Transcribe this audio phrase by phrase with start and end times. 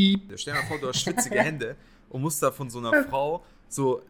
[0.00, 0.32] Piep.
[0.36, 1.76] Stell dir mal vor, du hast schwitzige Hände
[2.08, 4.00] und musst da von so einer Frau so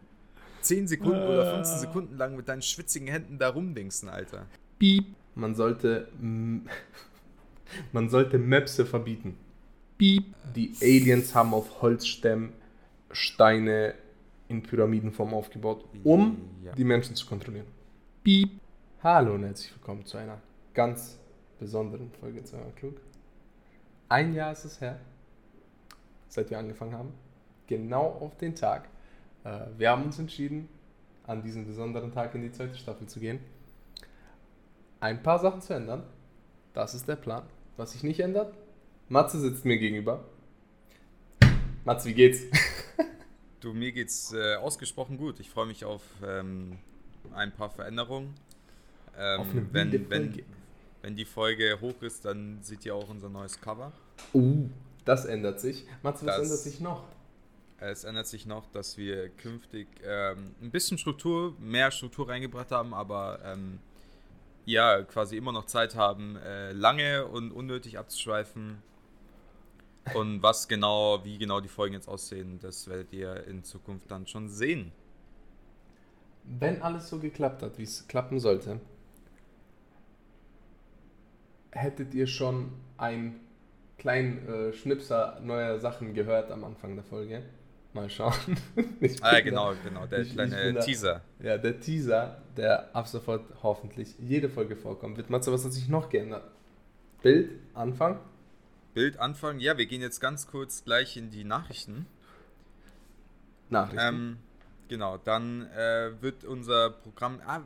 [0.60, 4.47] 10 Sekunden oder 15 Sekunden lang mit deinen schwitzigen Händen da rumdingsen, Alter.
[4.79, 5.07] Piep.
[5.34, 6.08] Man sollte.
[7.92, 9.37] Man sollte Möpse verbieten.
[9.98, 10.27] Piep.
[10.55, 12.52] Die Aliens haben auf Holzstämmen
[13.11, 13.95] Steine
[14.46, 16.72] in Pyramidenform aufgebaut, um ja.
[16.72, 17.66] die Menschen zu kontrollieren.
[18.22, 18.50] Piep.
[19.02, 20.41] Hallo und herzlich willkommen zu einer
[20.72, 21.18] ganz
[21.59, 23.00] besonderen Folge zu Klug.
[24.09, 25.00] Ein Jahr ist es her,
[26.30, 27.12] seit wir angefangen haben.
[27.66, 28.88] Genau auf den Tag.
[29.45, 30.68] Äh, wir haben uns entschieden,
[31.27, 33.41] an diesem besonderen Tag in die zweite Staffel zu gehen.
[35.00, 36.02] Ein paar Sachen zu ändern.
[36.72, 37.42] Das ist der Plan.
[37.77, 38.55] Was sich nicht ändert,
[39.08, 40.24] Matze sitzt mir gegenüber.
[41.84, 42.42] Matze, wie geht's?
[43.60, 45.41] du, mir geht's äh, ausgesprochen gut.
[45.41, 46.78] Ich freue mich auf ähm,
[47.34, 48.34] ein paar Veränderungen.
[49.19, 50.42] Ähm, auf eine wenn, wenn,
[51.02, 53.92] wenn die Folge hoch ist, dann seht ihr auch unser neues Cover.
[54.34, 54.69] Uh,
[55.10, 55.84] das ändert sich.
[56.05, 57.02] Matze, was das, ändert sich noch?
[57.80, 62.94] Es ändert sich noch, dass wir künftig ähm, ein bisschen Struktur, mehr Struktur reingebracht haben,
[62.94, 63.81] aber ähm,
[64.66, 68.81] ja, quasi immer noch Zeit haben, äh, lange und unnötig abzuschweifen.
[70.14, 74.28] Und was genau, wie genau die Folgen jetzt aussehen, das werdet ihr in Zukunft dann
[74.28, 74.92] schon sehen.
[76.44, 78.81] Wenn alles so geklappt hat, wie es klappen sollte,
[81.72, 83.50] hättet ihr schon einen
[84.01, 87.43] kleinen äh, Schnipser neuer Sachen gehört am Anfang der Folge.
[87.93, 88.33] Mal schauen.
[89.20, 91.23] ah, ja, genau, genau, der ich, kleine ich Teaser.
[91.39, 95.17] Da, ja, der Teaser, der ab sofort hoffentlich jede Folge vorkommt.
[95.17, 96.45] Wird Matze, was hat sich noch geändert?
[97.23, 98.21] Bild, Anfang?
[98.95, 102.06] Bild, Anfang, ja, wir gehen jetzt ganz kurz gleich in die Nachrichten.
[103.69, 103.98] Nachrichten?
[104.01, 104.37] Ähm,
[104.89, 107.61] genau, dann äh, wird unser Programm, ah,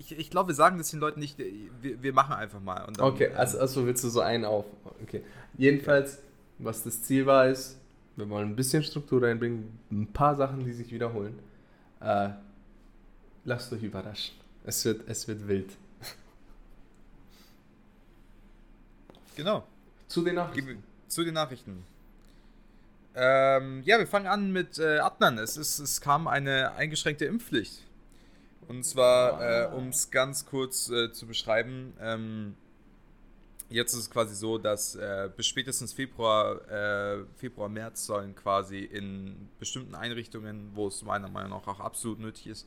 [0.00, 2.86] ich, ich glaube, wir sagen das den Leuten nicht, wir, wir machen einfach mal.
[2.86, 4.64] Dann, okay, ähm, also, also willst du so einen auf.
[5.02, 5.22] Okay.
[5.58, 6.22] Jedenfalls,
[6.58, 7.78] was das Ziel war, ist,
[8.16, 11.38] wir wollen ein bisschen Struktur reinbringen, ein paar Sachen, die sich wiederholen.
[12.00, 12.30] Äh,
[13.44, 14.34] lasst euch überraschen.
[14.64, 15.76] Es wird, es wird wild.
[19.36, 19.66] Genau.
[20.08, 20.82] Zu den Nachrichten.
[21.08, 21.84] Zu den Nachrichten.
[23.14, 25.38] Ähm, ja, wir fangen an mit äh, Adnan.
[25.38, 27.82] Es, ist, es kam eine eingeschränkte Impfpflicht.
[28.70, 32.54] Und zwar, äh, um es ganz kurz äh, zu beschreiben, ähm,
[33.72, 38.80] Jetzt ist es quasi so, dass äh, bis spätestens Februar, äh, Februar, März sollen quasi
[38.80, 42.66] in bestimmten Einrichtungen, wo es meiner Meinung nach auch absolut nötig ist,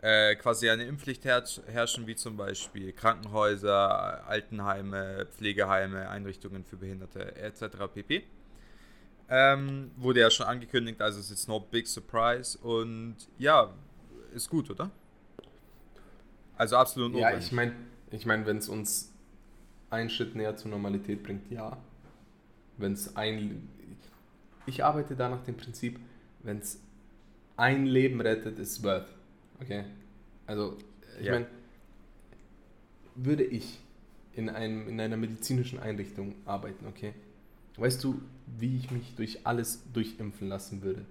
[0.00, 7.88] äh, quasi eine Impfpflicht herrschen, wie zum Beispiel Krankenhäuser, Altenheime, Pflegeheime, Einrichtungen für Behinderte etc.
[7.92, 8.22] pp.
[9.28, 13.74] Ähm, wurde ja schon angekündigt, also ist jetzt no big surprise und ja,
[14.32, 14.92] ist gut, oder?
[16.58, 17.40] Also absolut notwendig.
[17.40, 17.72] Ja, ich meine,
[18.10, 19.12] ich mein, wenn es uns
[19.90, 21.78] einen Schritt näher zur Normalität bringt, ja.
[22.76, 23.68] Wenn es ein.
[24.66, 25.98] Ich arbeite da nach dem Prinzip,
[26.42, 26.80] wenn es
[27.56, 29.08] ein Leben rettet, ist es worth.
[29.60, 29.84] Okay?
[30.46, 30.76] Also,
[31.18, 31.32] ich ja.
[31.32, 31.46] meine,
[33.14, 33.78] würde ich
[34.34, 37.14] in, einem, in einer medizinischen Einrichtung arbeiten, okay?
[37.76, 41.04] Weißt du, wie ich mich durch alles durchimpfen lassen würde?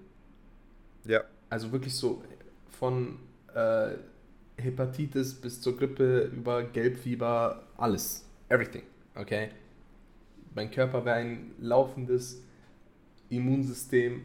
[1.05, 1.23] Ja.
[1.49, 2.23] Also wirklich so
[2.69, 3.19] von
[3.53, 3.95] äh,
[4.57, 8.83] Hepatitis bis zur Grippe über Gelbfieber, alles everything,
[9.15, 9.49] okay?
[10.55, 12.41] Mein Körper wäre ein laufendes
[13.29, 14.23] Immunsystem,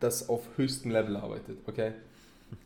[0.00, 1.92] das auf höchstem Level arbeitet, okay?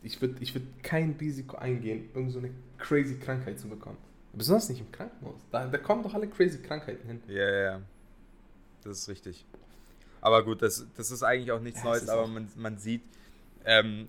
[0.03, 3.97] Ich würde ich würd kein Risiko eingehen, irgend so eine crazy Krankheit zu bekommen.
[4.33, 5.41] Besonders nicht im Krankenhaus.
[5.51, 7.21] Da, da kommen doch alle crazy Krankheiten hin.
[7.27, 7.81] Ja, ja, ja.
[8.83, 9.45] Das ist richtig.
[10.21, 13.01] Aber gut, das, das ist eigentlich auch nichts ja, Neues, aber man, man sieht,
[13.65, 14.07] ähm,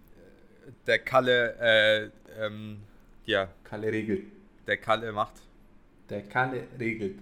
[0.87, 2.11] der Kalle, äh,
[2.45, 2.79] ähm,
[3.27, 3.49] ja.
[3.65, 4.25] Kalle regelt
[4.67, 5.35] der Kalle macht.
[6.09, 7.19] Der Kalle regelt.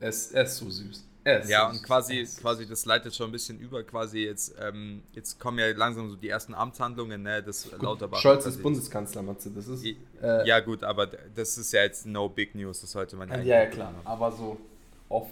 [0.00, 1.04] Er ist, er ist so süß.
[1.24, 5.02] Ist ja, so und quasi, quasi, das leitet schon ein bisschen über, quasi jetzt, ähm,
[5.12, 8.18] jetzt kommen ja langsam so die ersten Amtshandlungen, ne, das gut, Lauterbach.
[8.18, 9.84] Scholz ist Bundeskanzler, Matze, das ist...
[10.22, 13.36] Äh, ja gut, aber das ist ja jetzt no big news, das sollte man ja
[13.40, 14.06] Ja, ja klar, haben.
[14.06, 14.58] aber so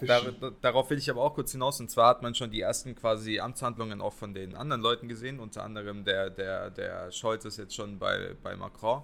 [0.07, 2.95] Dar, darauf will ich aber auch kurz hinaus, und zwar hat man schon die ersten
[2.95, 7.57] quasi Amtshandlungen auch von den anderen Leuten gesehen, unter anderem der, der, der Scholz ist
[7.57, 9.03] jetzt schon bei, bei Macron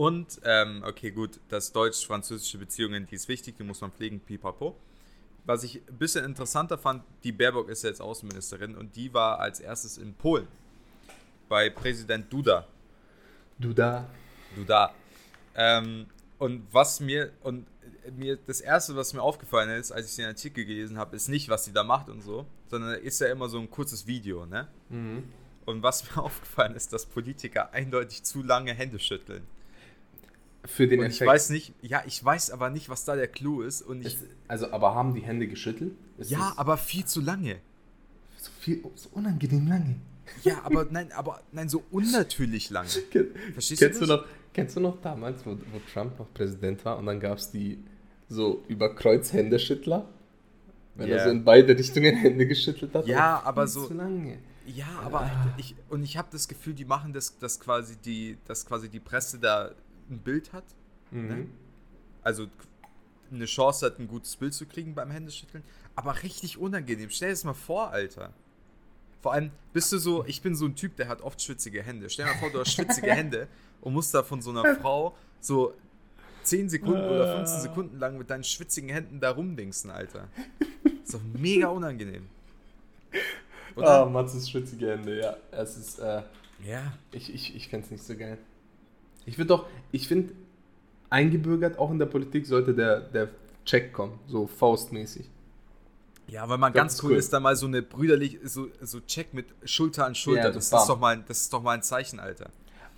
[0.00, 4.74] und, ähm, okay, gut, das deutsch-französische Beziehungen, die ist wichtig, die muss man pflegen, pipapo.
[5.44, 9.60] Was ich ein bisschen interessanter fand, die Baerbock ist jetzt Außenministerin und die war als
[9.60, 10.48] erstes in Polen
[11.50, 12.66] bei Präsident Duda.
[13.58, 14.06] Duda.
[14.56, 14.94] Duda.
[15.54, 16.06] Ähm,
[16.38, 17.66] und was mir, und
[18.16, 21.48] mir, das erste, was mir aufgefallen ist, als ich den Artikel gelesen habe, ist nicht,
[21.48, 24.68] was sie da macht und so, sondern ist ja immer so ein kurzes Video, ne?
[24.88, 25.24] Mhm.
[25.66, 29.42] Und was mir aufgefallen ist, dass Politiker eindeutig zu lange Hände schütteln.
[30.66, 31.22] Für den Und Effekt.
[31.22, 33.80] ich weiß nicht, ja, ich weiß aber nicht, was da der Clou ist.
[33.80, 35.92] Und ich, Es, also, aber haben die Hände geschüttelt?
[36.18, 37.60] Ist ja, aber viel zu lange.
[38.36, 39.96] so viel, so unangenehm lange.
[40.44, 42.88] Ja, aber nein, aber nein, so unnatürlich lange.
[43.54, 44.20] Verstehst Kennst du du das?
[44.20, 47.50] noch, kennst du noch damals, wo, wo Trump noch Präsident war und dann gab es
[47.50, 47.82] die
[48.30, 50.08] so über Kreuz Händeschüttler?
[50.94, 51.16] Wenn Ja.
[51.16, 53.06] er so in beide Richtungen Hände geschüttelt hat.
[53.06, 54.38] Ja, aber so- lange.
[54.66, 58.64] Ja, aber ich und ich habe das Gefühl, die machen das, dass quasi die, dass
[58.64, 59.72] quasi die Presse da
[60.08, 60.64] ein Bild hat,
[61.10, 61.50] Mhm.
[62.22, 62.46] also
[63.32, 65.64] eine Chance hat, ein gutes Bild zu kriegen beim Händeschütteln,
[65.96, 67.10] aber richtig unangenehm.
[67.10, 68.32] Stell dir das mal vor, Alter.
[69.20, 72.08] Vor allem bist du so, ich bin so ein Typ, der hat oft schwitzige Hände.
[72.08, 73.48] Stell dir mal vor, du hast schwitzige Hände
[73.80, 75.74] und musst da von so einer Frau so
[76.50, 80.28] 10 Sekunden oder 15 Sekunden lang mit deinen schwitzigen Händen da rumdingsen, Alter.
[81.04, 82.26] ist doch mega unangenehm.
[83.76, 84.06] Ah, Oder?
[84.06, 85.36] Mats ist schwitzige Hände, ja.
[85.52, 86.22] Es ist, äh,
[86.66, 86.92] ja.
[87.12, 88.36] ich, ich, ich fände es nicht so geil.
[89.26, 90.32] Ich würde doch, ich finde,
[91.08, 93.28] eingebürgert, auch in der Politik, sollte der, der
[93.64, 95.28] Check kommen, so faustmäßig.
[96.26, 97.16] Ja, weil man Das ganz cool cool.
[97.18, 100.44] ist, da mal so eine brüderlich, so, so Check mit Schulter an Schulter.
[100.46, 100.80] Ja, das, bam.
[100.80, 102.50] ist doch mal, ein- das ist doch mal ein Zeichen, Alter.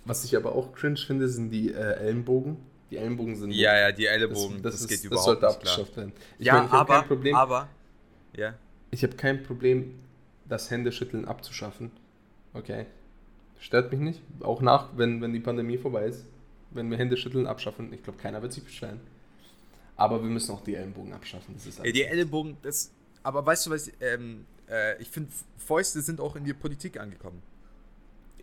[0.05, 2.57] Was ich aber auch cringe finde, sind die äh, Ellenbogen.
[2.93, 5.59] Die Ellenbogen sind Ja, ja, die das, Ellenbogen, das, ist- geht das überhaupt sollte nicht
[5.61, 5.73] klar.
[5.73, 6.13] abgeschafft werden.
[6.37, 7.35] Ich ja, meine, ich habe aber, kein Problem.
[7.35, 7.67] aber,
[8.37, 8.53] ja.
[8.91, 9.95] Ich habe kein Problem,
[10.47, 11.89] das Händeschütteln abzuschaffen.
[12.53, 12.85] Okay.
[13.59, 14.21] Stört mich nicht.
[14.41, 16.23] Auch nach, wenn, wenn die Pandemie vorbei ist.
[16.69, 17.91] Wenn wir Händeschütteln abschaffen.
[17.93, 18.99] Ich glaube, keiner wird sich beschweren.
[19.95, 21.55] Aber wir müssen auch die Ellenbogen abschaffen.
[21.55, 22.91] Das ist Ja, die Ellenbogen, das,
[23.23, 27.41] aber weißt du was, ähm, äh, ich finde, Fäuste sind auch in die Politik angekommen.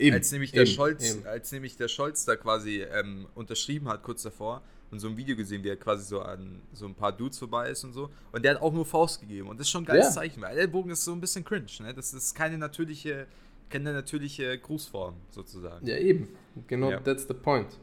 [0.00, 1.26] Eben, als nämlich der eben, Scholz, eben.
[1.26, 5.37] als nämlich der Scholz da quasi ähm, unterschrieben hat kurz davor und so ein Video
[5.37, 8.11] gesehen, wie er quasi so an so ein paar Dudes vorbei ist und so.
[8.32, 9.49] Und der hat auch nur Faust gegeben.
[9.49, 10.12] Und das ist schon ein geiles Ja.
[10.12, 11.94] Zeichen, weil Ellbogen ist so ein bisschen cringe, ne?
[11.94, 13.26] Das ist keine natürliche,
[13.69, 15.87] keine natürliche Grußform, sozusagen.
[15.87, 16.29] Ja, eben.
[16.67, 17.00] Genau, Ja.
[17.00, 17.79] that's the point.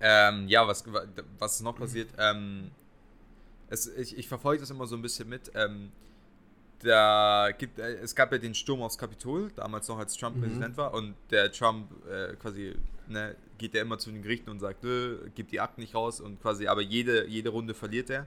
[0.00, 0.84] Ähm, ja, was,
[1.38, 2.10] was ist noch passiert?
[2.18, 2.70] Ähm,
[3.70, 5.50] es, ich, ich verfolge das immer so ein bisschen mit.
[5.54, 5.92] Ähm,
[6.84, 10.42] da gibt, äh, es gab ja den Sturm aufs Kapitol, damals noch als Trump Mhm.
[10.42, 12.74] Präsident war, und der Trump äh, quasi
[13.08, 16.20] ne, geht ja immer zu den Gerichten und sagt, nö, gibt die Akten nicht raus
[16.20, 18.26] und quasi, aber jede, jede Runde verliert er.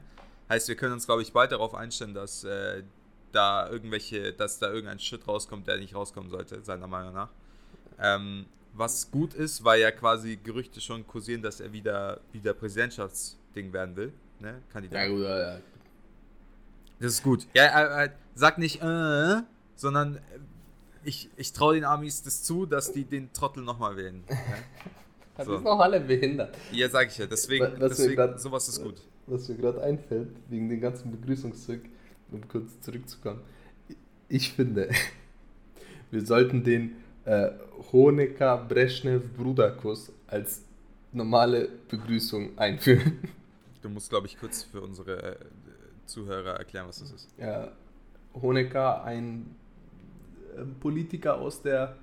[0.49, 2.83] Heißt, wir können uns, glaube ich, bald darauf einstellen, dass äh,
[3.31, 7.29] da irgendwelche, dass da irgendein Shit rauskommt, der nicht rauskommen sollte, seiner Meinung nach.
[7.99, 13.73] Ähm, was gut ist, weil ja quasi Gerüchte schon kursieren, dass er wieder, wieder Präsidentschaftsding
[13.73, 14.61] werden will, ne?
[14.71, 15.09] Kandidat.
[15.09, 15.59] gut, ja, ja.
[16.99, 17.47] Das ist gut.
[17.53, 19.41] Ja, äh, äh, sag nicht, äh,
[19.75, 20.19] sondern äh,
[21.03, 24.23] ich, ich traue den Amis das zu, dass die den Trottel nochmal wählen.
[24.29, 24.35] Ja,
[25.37, 25.55] Das So.
[25.57, 26.57] ist noch alle behindert.
[26.71, 27.27] ja sag ich ja.
[27.27, 28.95] Deswegen, Was deswegen grad- sowas ist gut.
[29.27, 31.81] Was mir gerade einfällt, wegen den ganzen Begrüßungszeug,
[32.31, 33.41] um kurz zurückzukommen.
[34.29, 34.89] Ich finde,
[36.11, 36.95] wir sollten den
[37.25, 37.51] äh,
[37.91, 40.63] Honecker Brezhnev Bruderkuss als
[41.11, 43.19] normale Begrüßung einführen.
[43.81, 45.37] Du musst, glaube ich, kurz für unsere
[46.07, 47.29] Zuhörer erklären, was das ist.
[47.37, 47.71] Ja,
[48.33, 49.55] Honecker, ein
[50.55, 51.95] äh, Politiker aus der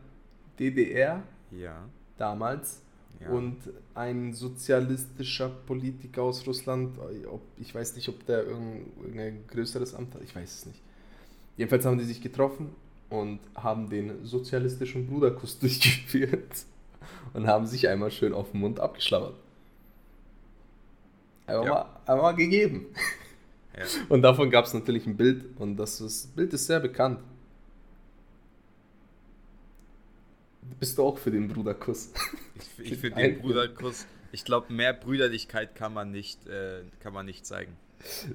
[0.58, 1.76] DDR Ja.
[2.18, 2.80] damals
[3.20, 3.28] ja.
[3.30, 3.56] und
[3.94, 6.98] ein sozialistischer Politiker aus Russland.
[7.30, 10.80] Ob, ich weiß nicht, ob der irgendein, irgendein größeres Amt hat, ich weiß es nicht.
[11.56, 12.70] Jedenfalls haben die sich getroffen
[13.10, 16.64] und haben den sozialistischen Bruderkuss durchgeführt
[17.32, 19.34] und haben sich einmal schön auf den Mund abgeschlabbert.
[21.46, 21.70] Einfach, Ja.
[21.74, 22.86] mal, einfach mal gegeben.
[23.78, 23.84] Ja.
[24.08, 27.20] Und davon gab es natürlich ein Bild und das ist, Bild ist sehr bekannt.
[30.80, 32.10] Bist du auch für den Bruderkuss?
[32.78, 37.26] Ich, ich Ein- den Bruderkuss, ich glaube, mehr Brüderlichkeit kann man nicht, äh, kann man
[37.26, 37.72] nicht zeigen.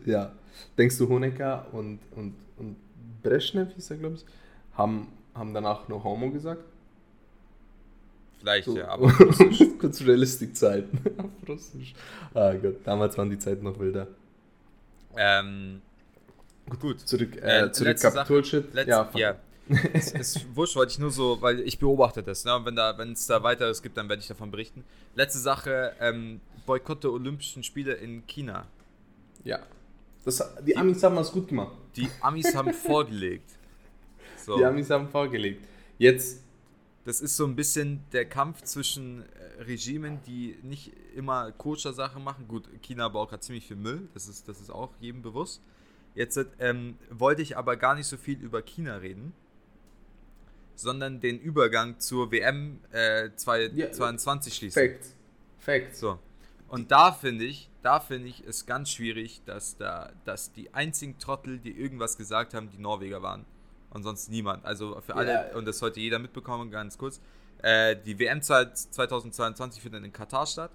[0.05, 0.33] Ja.
[0.77, 2.75] Denkst du, Honecker und, und, und
[3.23, 4.25] Brezhnev, hieß er, glaube ich,
[4.73, 6.63] haben, haben danach nur Homo gesagt?
[8.39, 8.77] Vielleicht, So.
[8.77, 9.09] ja, aber.
[9.79, 10.99] Kurz Realistic-Zeiten.
[11.17, 11.93] Auf Russisch.
[12.33, 14.07] Ah Gott, damals waren die Zeiten noch wilder.
[15.17, 15.81] Ähm,
[16.79, 17.01] gut.
[17.01, 18.17] Zurück, äh, Äh, zurück letzte Sache.
[18.17, 18.87] Kapitol-Shit.
[18.87, 19.35] Ja, ja,
[19.93, 22.43] es ist wurscht, wollte ich nur so, weil ich beobachte das.
[22.45, 22.59] Ne?
[22.63, 24.83] Wenn da, wenn es da weiteres gibt, dann werde ich davon berichten.
[25.15, 28.65] Letzte Sache: ähm, Boykott der Olympischen Spiele in China.
[29.43, 29.59] ja.
[30.25, 31.71] Das, die Amis haben was gut gemacht.
[31.95, 33.49] Die Amis haben vorgelegt.
[34.37, 35.65] So, Die Amis haben vorgelegt.
[35.97, 36.43] Jetzt,
[37.09, 42.23] das ist so ein bisschen der Kampf zwischen äh, Regimen, die nicht immer koscher Sachen
[42.23, 42.47] machen.
[42.47, 45.59] Gut, China baut gerade ziemlich viel Müll, das ist, das ist auch jedem bewusst.
[46.13, 49.33] Jetzt ähm, wollte ich aber gar nicht so viel über China reden,
[50.75, 54.79] sondern den Übergang zur WM äh, 2022 schließen.
[54.79, 55.15] Facts.
[55.57, 55.99] Facts.
[56.01, 56.19] So.
[56.67, 61.17] Und da finde ich, da finde ich es ganz schwierig, dass da, dass die einzigen
[61.17, 63.47] Trottel, die irgendwas gesagt haben, die Norweger waren.
[63.91, 64.65] Und sonst niemand.
[64.65, 65.57] Also für alle, Ja.
[65.57, 67.19] und das sollte jeder mitbekommen, ganz kurz.
[67.61, 70.71] Äh, die WM 2022 findet in Katar statt.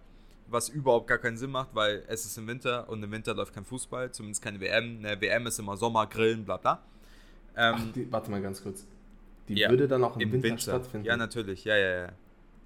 [0.47, 3.55] was überhaupt gar keinen Sinn macht, weil es ist im Winter und im Winter läuft
[3.55, 4.99] kein Fußball, zumindest keine WM.
[4.99, 6.83] Eine WM ist immer Sommer, Grillen, bla bla.
[7.57, 8.85] Ähm, Ach, die, warte mal ganz kurz.
[9.49, 11.07] Die ja, würde dann auch im, im Winter, Winter, stattfinden?
[11.07, 11.65] Ja, natürlich.
[11.65, 12.09] Ja, ja, ja.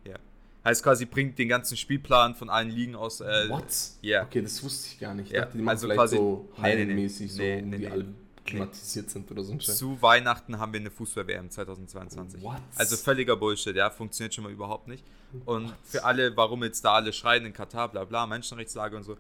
[0.07, 0.17] ja.
[0.65, 3.21] Heißt quasi, bringt den ganzen Spielplan von allen Ligen aus.
[3.21, 3.67] Äh, What?
[4.03, 4.25] Ja.
[4.25, 5.27] Okay, das wusste ich gar nicht.
[5.27, 5.43] Ich ja.
[5.45, 7.07] dachte, die also quasi so nee, nee, nee.
[7.09, 8.07] so, nee, die alle
[8.51, 12.43] klimatisiert sind oder so ein Zu Weihnachten haben wir eine Fußball-WM 2022.
[12.43, 12.61] What?
[12.77, 15.05] Also völliger Bullshit, ja, funktioniert schon mal überhaupt nicht.
[15.45, 15.75] Und What?
[15.85, 19.17] für alle, warum jetzt da alle schreien in Katar, bla bla, Menschenrechtslage und so.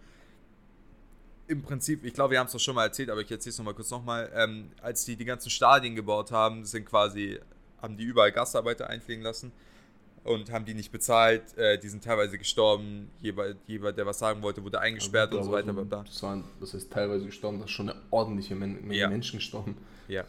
[1.46, 3.58] Im Prinzip, ich glaube, wir haben es doch schon mal erzählt, aber ich erzähle es
[3.58, 4.30] nochmal kurz nochmal.
[4.34, 7.38] Ähm, als die die ganzen Stadien gebaut haben, sind quasi,
[7.80, 9.52] haben die überall Gastarbeiter einfliegen lassen
[10.24, 11.56] und haben die nicht bezahlt.
[11.56, 13.10] Äh, die sind teilweise gestorben.
[13.20, 15.72] Jeder, der was sagen wollte, wurde eingesperrt ja, und so weiter.
[15.72, 19.08] So, das, waren, das heißt teilweise gestorben, das ist schon eine ordentliche Menge ja.
[19.08, 19.76] Menschen gestorben.
[20.08, 20.24] Ja.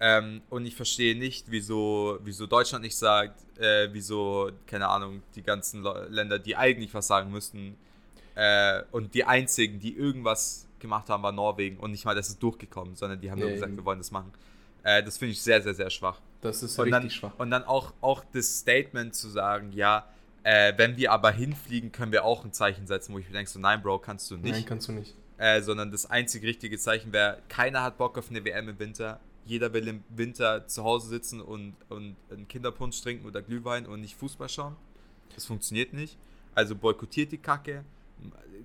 [0.00, 5.42] Ähm, und ich verstehe nicht, wieso, wieso Deutschland nicht sagt, äh, wieso, keine Ahnung, die
[5.42, 7.76] ganzen Länder, die eigentlich was sagen müssten,
[8.34, 12.42] äh, und die einzigen, die irgendwas gemacht haben, war Norwegen und nicht mal, das ist
[12.42, 13.78] durchgekommen, sondern die haben ja, nur gesagt, eben.
[13.78, 14.32] wir wollen das machen.
[14.82, 16.20] Äh, das finde ich sehr, sehr, sehr schwach.
[16.44, 17.32] Das ist und richtig dann, schwach.
[17.38, 20.06] Und dann auch, auch das Statement zu sagen, ja,
[20.42, 23.50] äh, wenn wir aber hinfliegen, können wir auch ein Zeichen setzen, wo ich mir denke,
[23.50, 24.52] so, nein, Bro, kannst du nicht.
[24.52, 25.14] Nein, kannst du nicht.
[25.38, 29.20] Äh, sondern das einzige richtige Zeichen wäre, keiner hat Bock auf eine WM im Winter.
[29.46, 34.02] Jeder will im Winter zu Hause sitzen und, und einen Kinderpunsch trinken oder Glühwein und
[34.02, 34.76] nicht Fußball schauen.
[35.34, 36.18] Das funktioniert nicht.
[36.54, 37.84] Also boykottiert die Kacke.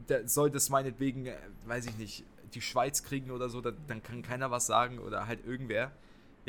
[0.08, 4.22] Da soll das meinetwegen, äh, weiß ich nicht, die Schweiz kriegen oder so, dann kann
[4.22, 5.94] keiner was sagen oder halt irgendwer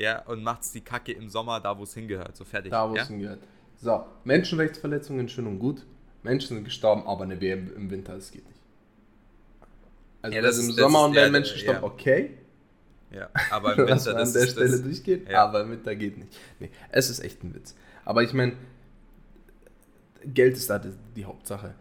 [0.00, 2.34] ja, und macht's die Kacke im Sommer da, wo es hingehört.
[2.34, 2.70] So fertig.
[2.70, 3.02] Da, wo ja?
[3.02, 3.40] es hingehört.
[3.76, 5.84] So, Menschenrechtsverletzungen schön und gut.
[6.22, 8.60] Menschen sind gestorben, aber eine WM im Winter, das geht nicht.
[10.22, 11.86] Also ja, das im ist, Sommer und werden Menschen gestorben, ja.
[11.86, 12.30] okay.
[13.10, 15.44] Ja, aber im Winter, das an der Stelle das, durchgeht, ja.
[15.44, 16.34] aber im Winter geht nicht.
[16.60, 17.74] Nee, es ist echt ein Witz.
[18.06, 18.54] Aber ich meine,
[20.24, 21.74] Geld ist da die, die Hauptsache.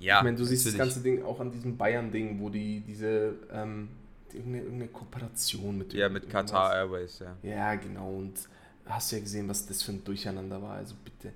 [0.00, 3.34] Ja, ich meine, du siehst das ganze Ding auch an diesem Bayern-Ding, wo die diese
[3.52, 3.90] ähm,
[4.34, 7.36] irgendeine, irgendeine Kooperation mit Ja, mit Qatar Airways, ja.
[7.42, 8.10] Ja, genau.
[8.10, 8.38] Und
[8.86, 10.74] hast ja gesehen, was das für ein Durcheinander war.
[10.74, 11.32] Also bitte,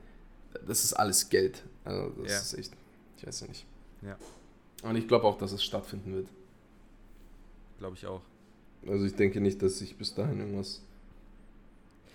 [0.67, 1.63] das ist alles Geld.
[1.85, 2.39] Also das ja.
[2.39, 2.73] ist echt,
[3.19, 3.67] ich weiß ja nicht.
[4.03, 4.17] Ja.
[4.83, 6.29] Und ich glaube auch, dass es stattfinden wird.
[7.79, 8.23] Glaube ich auch.
[8.87, 10.81] Also ich denke nicht, dass sich bis dahin irgendwas.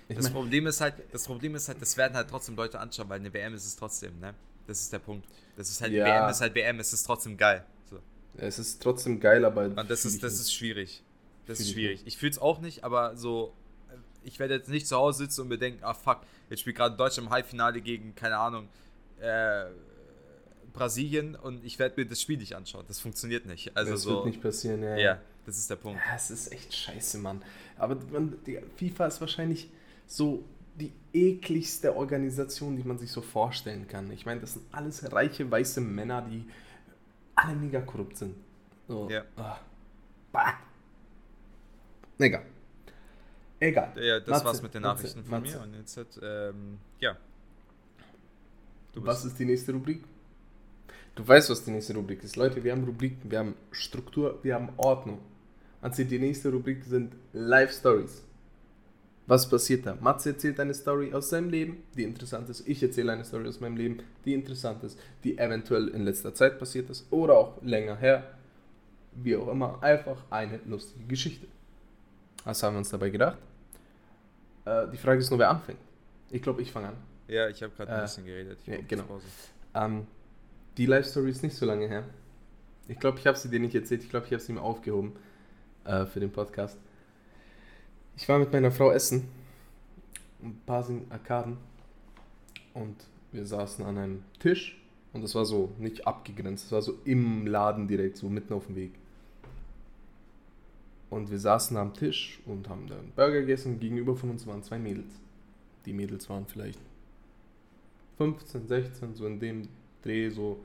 [0.09, 3.07] das mein, Problem ist halt, das Problem ist halt, das werden halt trotzdem Leute anschauen,
[3.09, 4.33] weil eine WM ist es trotzdem, ne?
[4.65, 5.25] Das ist der Punkt.
[5.55, 6.05] Das ist halt ja.
[6.05, 7.65] WM ist halt WM, es ist trotzdem geil.
[8.35, 9.65] Es ist trotzdem geil, aber.
[9.65, 11.03] Und das ist, das ist schwierig.
[11.47, 12.01] Das ist schwierig.
[12.05, 13.53] Ich fühle es auch nicht, aber so,
[14.23, 16.19] ich werde jetzt nicht zu Hause sitzen und mir denken, ah fuck,
[16.49, 18.67] jetzt spielt gerade Deutschland im Halbfinale gegen, keine Ahnung,
[19.21, 19.65] äh,
[20.73, 22.85] Brasilien und ich werde mir das Spiel nicht anschauen.
[22.87, 23.75] Das funktioniert nicht.
[23.75, 24.97] Also das so, wird nicht passieren, ja.
[24.97, 25.99] Ja, das ist der Punkt.
[26.07, 27.41] Ja, es ist echt scheiße, Mann.
[27.77, 29.69] Aber man, die FIFA ist wahrscheinlich
[30.05, 30.43] so
[30.75, 34.11] die ekligste Organisation, die man sich so vorstellen kann.
[34.11, 36.45] Ich meine, das sind alles reiche weiße Männer, die
[37.37, 38.35] alle mega korrupt sind.
[38.87, 39.09] So.
[39.09, 39.23] Ja.
[39.37, 39.55] Oh.
[40.31, 40.53] Bah.
[42.19, 42.45] Egal.
[43.59, 43.93] Egal.
[43.95, 45.57] Ja, das Matze, war's mit den Nachrichten Matze, von Matze.
[45.57, 45.63] mir.
[45.63, 47.15] Und jetzt hat, ähm, ja.
[48.95, 50.03] was ist die nächste Rubrik?
[51.15, 52.35] Du weißt, was die nächste Rubrik ist.
[52.35, 55.19] Leute, wir haben Rubriken, wir haben Struktur, wir haben Ordnung.
[55.81, 58.23] Also die nächste Rubrik sind Live Stories.
[59.27, 59.95] Was passiert da?
[59.99, 62.65] Matze erzählt eine Story aus seinem Leben, die interessant ist.
[62.65, 66.57] Ich erzähle eine Story aus meinem Leben, die interessant ist, die eventuell in letzter Zeit
[66.57, 68.23] passiert ist oder auch länger her.
[69.11, 71.45] Wie auch immer, einfach eine lustige Geschichte.
[72.45, 73.37] Was haben wir uns dabei gedacht?
[74.63, 75.79] Äh, die Frage ist nur, wer anfängt.
[76.31, 76.97] Ich glaube, ich fange an.
[77.27, 78.59] Ja, ich habe gerade ein äh, bisschen geredet.
[78.65, 79.03] Ja, genau.
[79.73, 80.07] Ähm,
[80.77, 82.05] die Live-Story ist nicht so lange her.
[82.87, 84.03] Ich glaube, ich habe sie dir nicht erzählt.
[84.03, 85.17] Ich glaube, ich habe sie mir aufgehoben
[85.83, 86.77] äh, für den Podcast.
[88.17, 89.27] Ich war mit meiner Frau essen,
[90.41, 91.57] ein paar sind Arkaden
[92.73, 92.95] und
[93.31, 94.75] wir saßen an einem Tisch
[95.13, 98.65] und das war so nicht abgegrenzt, das war so im Laden direkt, so mitten auf
[98.65, 98.91] dem Weg.
[101.09, 103.79] Und wir saßen am Tisch und haben dann Burger gegessen.
[103.79, 105.13] Gegenüber von uns waren zwei Mädels.
[105.85, 106.79] Die Mädels waren vielleicht
[108.17, 109.69] 15, 16, so in dem
[110.01, 110.59] Dreh, so.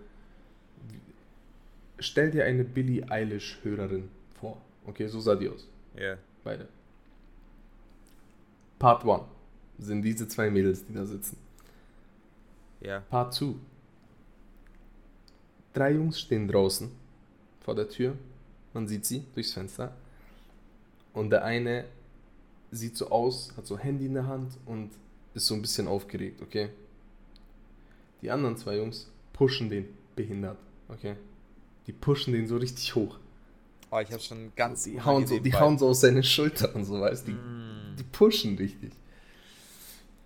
[1.98, 4.08] Stell dir eine Billie Eilish-Hörerin
[4.40, 4.56] vor.
[4.84, 5.68] Okay, so sah die aus.
[5.94, 6.02] Ja.
[6.02, 6.18] Yeah.
[6.42, 6.66] Beide.
[8.82, 9.22] Part 1
[9.78, 11.36] sind diese zwei Mädels, die da sitzen.
[12.80, 12.98] Ja.
[12.98, 13.54] Part 2.
[15.72, 16.90] Drei Jungs stehen draußen
[17.60, 18.16] vor der Tür.
[18.74, 19.94] Man sieht sie durchs Fenster.
[21.12, 21.84] Und der eine
[22.72, 24.90] sieht so aus, hat so Handy in der Hand und
[25.32, 26.70] ist so ein bisschen aufgeregt, okay?
[28.20, 29.86] Die anderen zwei Jungs pushen den
[30.16, 30.58] behindert,
[30.88, 31.14] okay?
[31.86, 33.16] Die pushen den so richtig hoch.
[33.92, 34.82] Oh, ich hab schon ganz.
[34.82, 37.32] Die, hauen so, die hauen so aus seine Schulter und so, weißt du?
[37.32, 38.92] Mm die pushen richtig.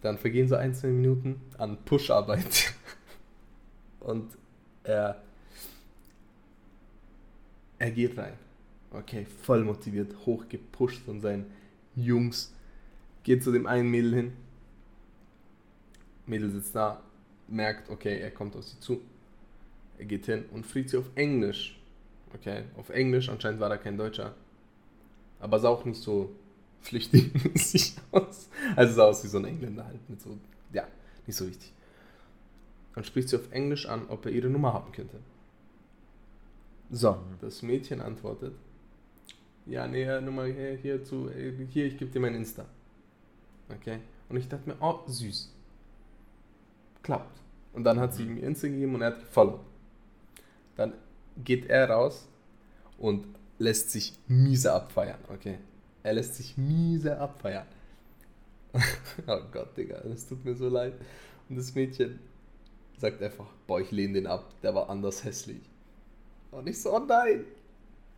[0.03, 2.75] Dann vergehen so ein, zwei Minuten an Push-Arbeit.
[4.01, 4.31] Und
[4.85, 5.23] er
[7.79, 8.33] Er geht rein.
[8.91, 11.47] Okay, voll motiviert, hochgepusht von seinen
[11.95, 12.55] Jungs.
[13.23, 14.33] Geht zu dem einen Mädel hin.
[16.27, 17.03] Mädel sitzt da,
[17.49, 19.01] merkt, okay, er kommt auf sie zu.
[19.99, 21.79] Er geht hin und fragt sie auf Englisch.
[22.35, 24.35] Okay, auf Englisch, anscheinend war er kein Deutscher.
[25.39, 26.31] Aber sah auch nicht so
[26.87, 27.31] flüchtig
[28.11, 28.49] aus.
[28.75, 30.09] Also sah aus wie so ein Engländer halt.
[30.09, 30.39] Mit so,
[30.73, 30.87] ja,
[31.27, 31.73] nicht so wichtig.
[32.95, 35.19] Dann spricht sie auf Englisch an, ob er ihre Nummer haben könnte.
[36.91, 38.55] So, das Mädchen antwortet.
[39.67, 42.65] Ja, nee, Nummer hier, hier zu, hier, ich gebe dir mein Insta.
[43.69, 43.99] Okay.
[44.29, 45.53] Und ich dachte mir, oh, süß.
[47.03, 47.41] Klappt.
[47.73, 49.61] Und dann hat sie ihm Insta gegeben und er hat gefollowt.
[50.77, 50.93] Dann
[51.45, 52.27] geht er raus
[52.99, 53.27] und
[53.59, 55.59] lässt sich miese abfeiern, okay?
[56.07, 57.67] Er lässt sich miese abfeiern.
[59.27, 60.93] oh Gott, Digga, das tut mir so leid.
[61.49, 62.21] Und das Mädchen
[62.97, 65.69] sagt einfach, boah, ich lehne den ab, der war anders hässlich.
[66.53, 67.45] Und ich so, oh nein.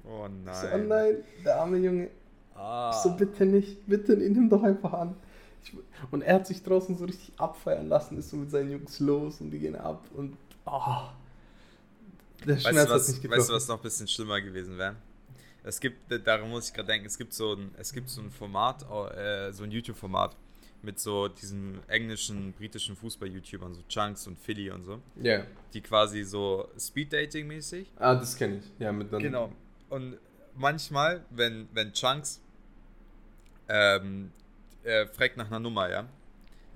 [0.05, 0.53] Oh nein.
[0.53, 2.11] Ich so, oh nein, der arme Junge.
[2.55, 2.91] Ah.
[2.93, 5.17] Ich so, bitte nicht, bitte nimm doch einfach an.
[5.65, 5.73] Ich,
[6.11, 9.41] und er hat sich draußen so richtig abfeiern lassen, ist so mit seinen Jungs los
[9.41, 11.09] und die gehen ab und oh,
[12.47, 13.41] der Schmerz weißt du, was, hat nicht getroffen.
[13.41, 14.97] Weißt du, was noch ein bisschen schlimmer gewesen wäre?
[15.69, 18.31] Es gibt, daran muss ich gerade denken, es gibt so ein, es gibt so ein
[18.31, 20.35] Format, äh, so ein YouTube-Format
[20.81, 25.03] mit so diesen englischen, britischen Fußball-YouTubern, so Chunks und Philly und so.
[25.17, 25.41] Ja.
[25.41, 25.47] Yeah.
[25.75, 27.87] Die quasi so Speed-Dating-mäßig.
[27.97, 28.65] Ah, das kenne ich.
[28.79, 29.21] Ja, mit dann.
[29.21, 29.53] Genau.
[29.91, 30.17] Und
[30.55, 32.41] manchmal, wenn, wenn Chunks
[33.69, 34.33] ähm,
[34.85, 36.09] er fragt nach einer Nummer, ja.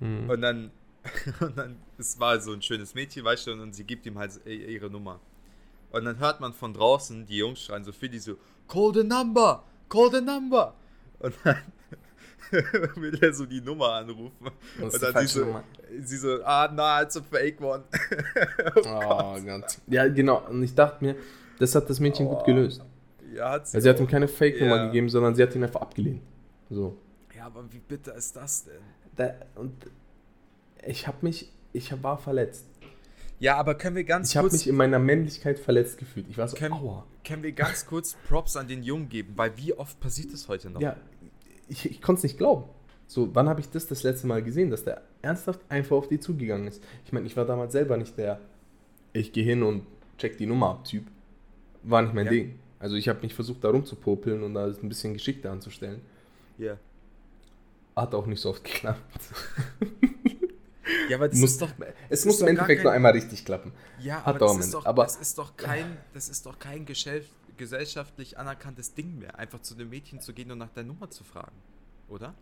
[0.01, 0.29] Mhm.
[0.29, 0.71] Und dann,
[1.39, 4.19] und dann, es war so ein schönes Mädchen, weißt du, und, und sie gibt ihm
[4.19, 5.19] halt ihre Nummer.
[5.93, 8.35] Und dann hört man von draußen die Jungs schreien so die so,
[8.67, 10.73] call the number, call the number.
[11.19, 11.57] Und dann
[12.95, 14.51] will er so die Nummer anrufen.
[14.81, 15.61] Und dann sie so,
[16.01, 17.83] sie so, ah, na, it's a fake one.
[18.75, 19.77] oh, oh Gott.
[19.87, 20.43] Ja, genau.
[20.49, 21.15] Und ich dachte mir,
[21.59, 22.35] das hat das Mädchen oh.
[22.35, 22.83] gut gelöst.
[23.33, 23.77] Ja, hat sie.
[23.77, 24.85] Also sie hat ihm keine Fake-Nummer ja.
[24.85, 26.21] gegeben, sondern sie hat ihn einfach abgelehnt.
[26.69, 26.95] So.
[27.35, 28.81] Ja, aber wie bitter ist das denn?
[29.15, 29.73] Da, und
[30.85, 32.65] ich habe mich, ich war verletzt.
[33.39, 34.53] Ja, aber können wir ganz ich kurz.
[34.53, 36.27] Ich habe mich in meiner Männlichkeit verletzt gefühlt.
[36.29, 37.05] Ich war so, können, aua.
[37.25, 39.33] Können wir ganz kurz Props an den Jungen geben?
[39.35, 40.81] Weil wie oft passiert das heute noch?
[40.81, 40.95] Ja,
[41.67, 42.65] ich, ich konnte es nicht glauben.
[43.07, 46.19] So, wann habe ich das das letzte Mal gesehen, dass der ernsthaft einfach auf die
[46.19, 46.83] zugegangen ist?
[47.05, 48.39] Ich meine, ich war damals selber nicht der,
[49.11, 49.85] ich gehe hin und
[50.17, 51.05] check die Nummer ab Typ.
[51.83, 52.31] War nicht mein ja.
[52.31, 52.59] Ding.
[52.79, 56.01] Also ich habe mich versucht, da rumzupopeln und da ein bisschen geschickter anzustellen.
[56.57, 56.65] Ja.
[56.65, 56.79] Yeah.
[57.95, 58.99] Hat auch nicht so oft geklappt.
[61.09, 61.71] Ja, aber das muss, ist doch.
[62.09, 63.73] Es muss im Endeffekt kein, nur einmal richtig klappen.
[63.99, 66.85] Ja, Hat aber, das ist, doch, aber das ist doch kein, das ist doch kein
[66.85, 71.09] Geschäft, gesellschaftlich anerkanntes Ding mehr, einfach zu dem Mädchen zu gehen und nach der Nummer
[71.09, 71.55] zu fragen.
[72.09, 72.33] Oder?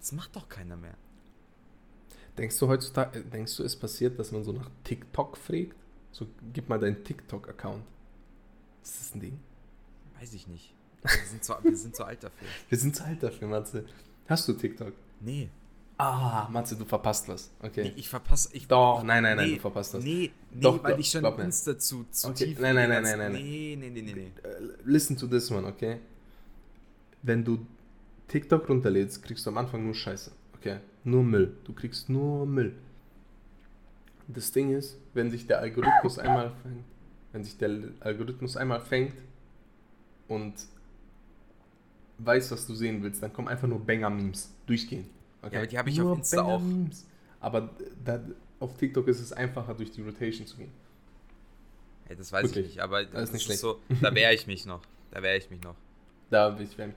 [0.00, 0.96] Das macht doch keiner mehr.
[2.38, 5.76] Denkst du heutzutage, denkst du, es passiert, dass man so nach TikTok fragt?
[6.12, 7.84] So, gib mal deinen TikTok-Account.
[8.82, 9.40] Ist das ein Ding?
[10.18, 10.74] Weiß ich nicht.
[11.02, 12.46] Wir sind, zu, wir sind zu alt dafür.
[12.68, 13.84] Wir sind zu alt dafür, Matze.
[14.28, 14.92] Hast du TikTok?
[15.20, 15.50] Nee.
[16.00, 17.50] Ah, Matze, du verpasst was.
[17.60, 17.84] Okay.
[17.84, 18.48] Nee, ich verpasse.
[18.52, 20.04] Ich, doch, nein, nein, nein, nee, du verpasst was.
[20.04, 22.46] Nee, nee doch, weil doch, ich schon Insta zu, zu okay.
[22.46, 22.60] tief.
[22.60, 23.32] Nein, nein, nein, nein, nein.
[23.32, 24.32] Nee, nee, nee, nee, nee.
[24.44, 25.98] Uh, listen to this one, okay?
[27.22, 27.66] Wenn du
[28.28, 30.30] TikTok runterlädst, kriegst du am Anfang nur Scheiße.
[30.54, 30.78] Okay?
[31.04, 31.56] Nur Müll.
[31.64, 32.74] Du kriegst nur Müll.
[34.28, 36.84] Das Ding ist, wenn sich der Algorithmus einmal fängt,
[37.32, 39.14] wenn sich der Algorithmus einmal fängt
[40.28, 40.54] und
[42.18, 45.06] weiß, was du sehen willst, dann kommen einfach nur Banger-Memes durchgehen.
[45.42, 45.54] Okay.
[45.54, 46.62] Ja, aber die habe ich auf Insta auch.
[47.40, 47.70] Aber
[48.04, 48.20] da,
[48.58, 50.72] auf TikTok ist es einfacher, durch die Rotation zu gehen.
[52.08, 52.66] Ja, das weiß Wirklich.
[52.66, 54.82] ich nicht, aber das, das ist nicht so, da wehre ich mich noch.
[55.10, 55.76] Da wehre ich mich noch.
[56.28, 56.94] Da ich mich.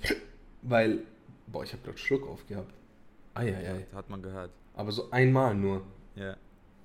[0.62, 1.00] Weil,
[1.48, 2.74] boah, ich habe gerade Schluck aufgehabt.
[3.34, 3.86] Eieiei.
[3.92, 4.52] Ja, hat man gehört.
[4.76, 5.84] Aber so einmal nur.
[6.16, 6.38] Ja.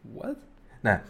[0.04, 0.36] What?
[0.82, 1.00] Nein.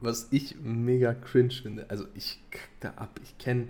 [0.00, 3.18] Was ich mega cringe finde, also ich kack da ab.
[3.22, 3.68] Ich kenne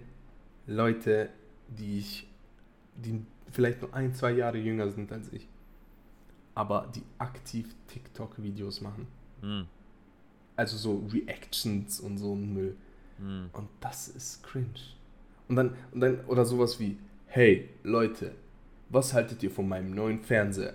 [0.66, 1.30] Leute,
[1.68, 2.26] die ich,
[2.96, 5.48] die vielleicht nur ein, zwei Jahre jünger sind als ich,
[6.54, 9.06] aber die aktiv TikTok-Videos machen.
[9.42, 9.66] Mhm.
[10.56, 12.76] Also so Reactions und so ein Müll.
[13.18, 13.50] Mhm.
[13.52, 14.68] Und das ist cringe.
[15.48, 18.32] Und dann, und dann, oder sowas wie, hey Leute,
[18.88, 20.74] was haltet ihr von meinem neuen Fernseher?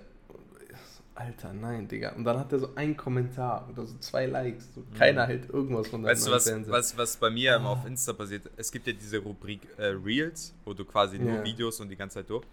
[1.22, 2.14] Alter, nein, Digga.
[2.14, 4.74] Und dann hat er so einen Kommentar oder so zwei Likes.
[4.74, 5.28] So, keiner mhm.
[5.28, 6.74] hält irgendwas von deinem weißt du, was, Fernseher.
[6.74, 7.68] Was, was bei mir oh.
[7.68, 11.44] auf Insta passiert, es gibt ja diese Rubrik äh, Reels, wo du quasi nur yeah.
[11.44, 12.46] Videos und die ganze Zeit durch.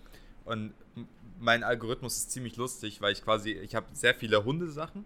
[0.44, 0.72] Und
[1.40, 5.04] mein Algorithmus ist ziemlich lustig, weil ich quasi, ich habe sehr viele Hundesachen,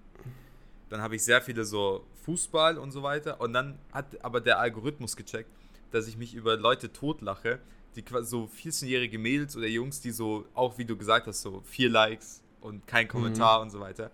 [0.88, 3.40] dann habe ich sehr viele so Fußball und so weiter.
[3.40, 5.50] Und dann hat aber der Algorithmus gecheckt,
[5.92, 7.60] dass ich mich über Leute totlache,
[7.94, 11.62] die quasi so 14-jährige Mädels oder Jungs, die so, auch wie du gesagt hast, so
[11.64, 13.62] vier Likes und kein Kommentar mhm.
[13.64, 14.10] und so weiter.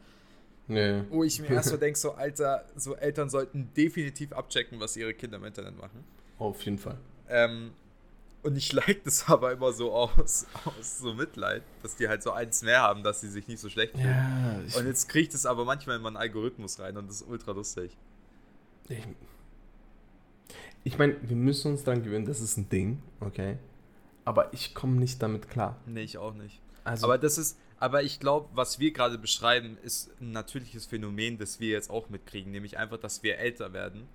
[0.67, 1.03] Nee.
[1.09, 5.15] Wo ich mir erst so denke, so Alter, so Eltern sollten definitiv abchecken, was ihre
[5.15, 6.05] Kinder im Internet machen.
[6.39, 6.99] Auf jeden Fall.
[7.29, 7.73] Ähm,
[8.43, 12.33] und ich like das aber immer so aus, aus so Mitleid, dass die halt so
[12.33, 14.07] eins mehr haben, dass sie sich nicht so schlecht fühlen.
[14.07, 17.29] Ja, ich, Und jetzt kriegt es aber manchmal in meinen Algorithmus rein und das ist
[17.29, 17.97] ultra lustig.
[18.89, 19.03] ich,
[20.85, 23.59] ich meine, wir müssen uns dran gewöhnen, das ist ein Ding, okay?
[24.25, 25.77] Aber ich komme nicht damit klar.
[25.87, 26.61] Nee, ich auch nicht.
[26.85, 31.39] Also, Aber das ist, aber ich glaube, was wir gerade beschreiben, ist ein natürliches Phänomen,
[31.39, 34.09] das wir jetzt auch mitkriegen, nämlich einfach, dass wir älter werden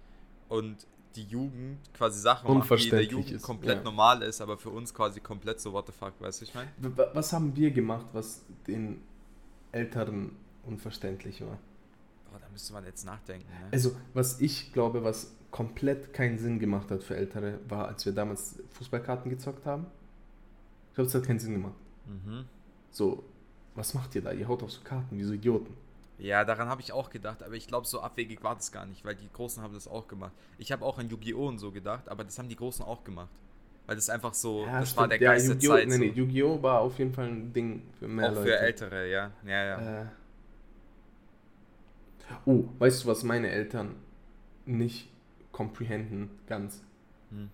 [0.50, 3.84] und die Jugend quasi Sachen macht, die in der Jugend ist, komplett ja.
[3.84, 6.70] normal ist, aber für uns quasi komplett so what the fuck, weißt du, ich meine?
[7.14, 9.02] was haben wir gemacht, was den
[9.72, 11.60] Älteren unverständlich war?
[12.32, 13.68] Boah, da müsste man jetzt nachdenken, ne?
[13.72, 18.14] Also, was ich glaube, was komplett keinen Sinn gemacht hat für Ältere, war, als wir
[18.14, 19.86] damals Fußballkarten gezockt haben.
[20.90, 21.76] Ich glaube, es hat keinen Sinn gemacht.
[22.08, 22.46] Mhm.
[22.90, 23.24] So,
[23.76, 24.32] was macht ihr da?
[24.32, 25.74] Ihr haut auf so Karten, wie so Idioten.
[26.20, 29.04] Ja, daran habe ich auch gedacht, aber ich glaube, so abwegig war das gar nicht,
[29.04, 30.32] weil die Großen haben das auch gemacht.
[30.58, 31.48] Ich habe auch an Yu-Gi-Oh!
[31.48, 33.30] und so gedacht, aber das haben die Großen auch gemacht.
[33.88, 35.74] Weil das einfach so, das war der Ja, Geist der Yu-Gi-Oh!
[35.74, 35.88] Zeit.
[35.88, 36.12] Nee, nee.
[36.16, 36.62] Yu-Gi-Oh!
[36.62, 38.48] war auf jeden Fall ein Ding für mehr auch Leute.
[38.48, 39.32] für Ältere, ja.
[39.46, 40.02] Ja, ja.
[40.02, 40.06] Äh.
[42.46, 43.96] Oh, weißt du, was meine Eltern
[44.66, 45.10] nicht
[45.52, 46.82] comprehenden ganz?
[47.32, 47.50] Hm.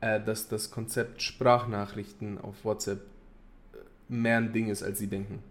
[0.00, 3.00] Äh, dass das Konzept Sprachnachrichten auf WhatsApp
[4.08, 5.42] mehr ein Ding ist, als sie denken.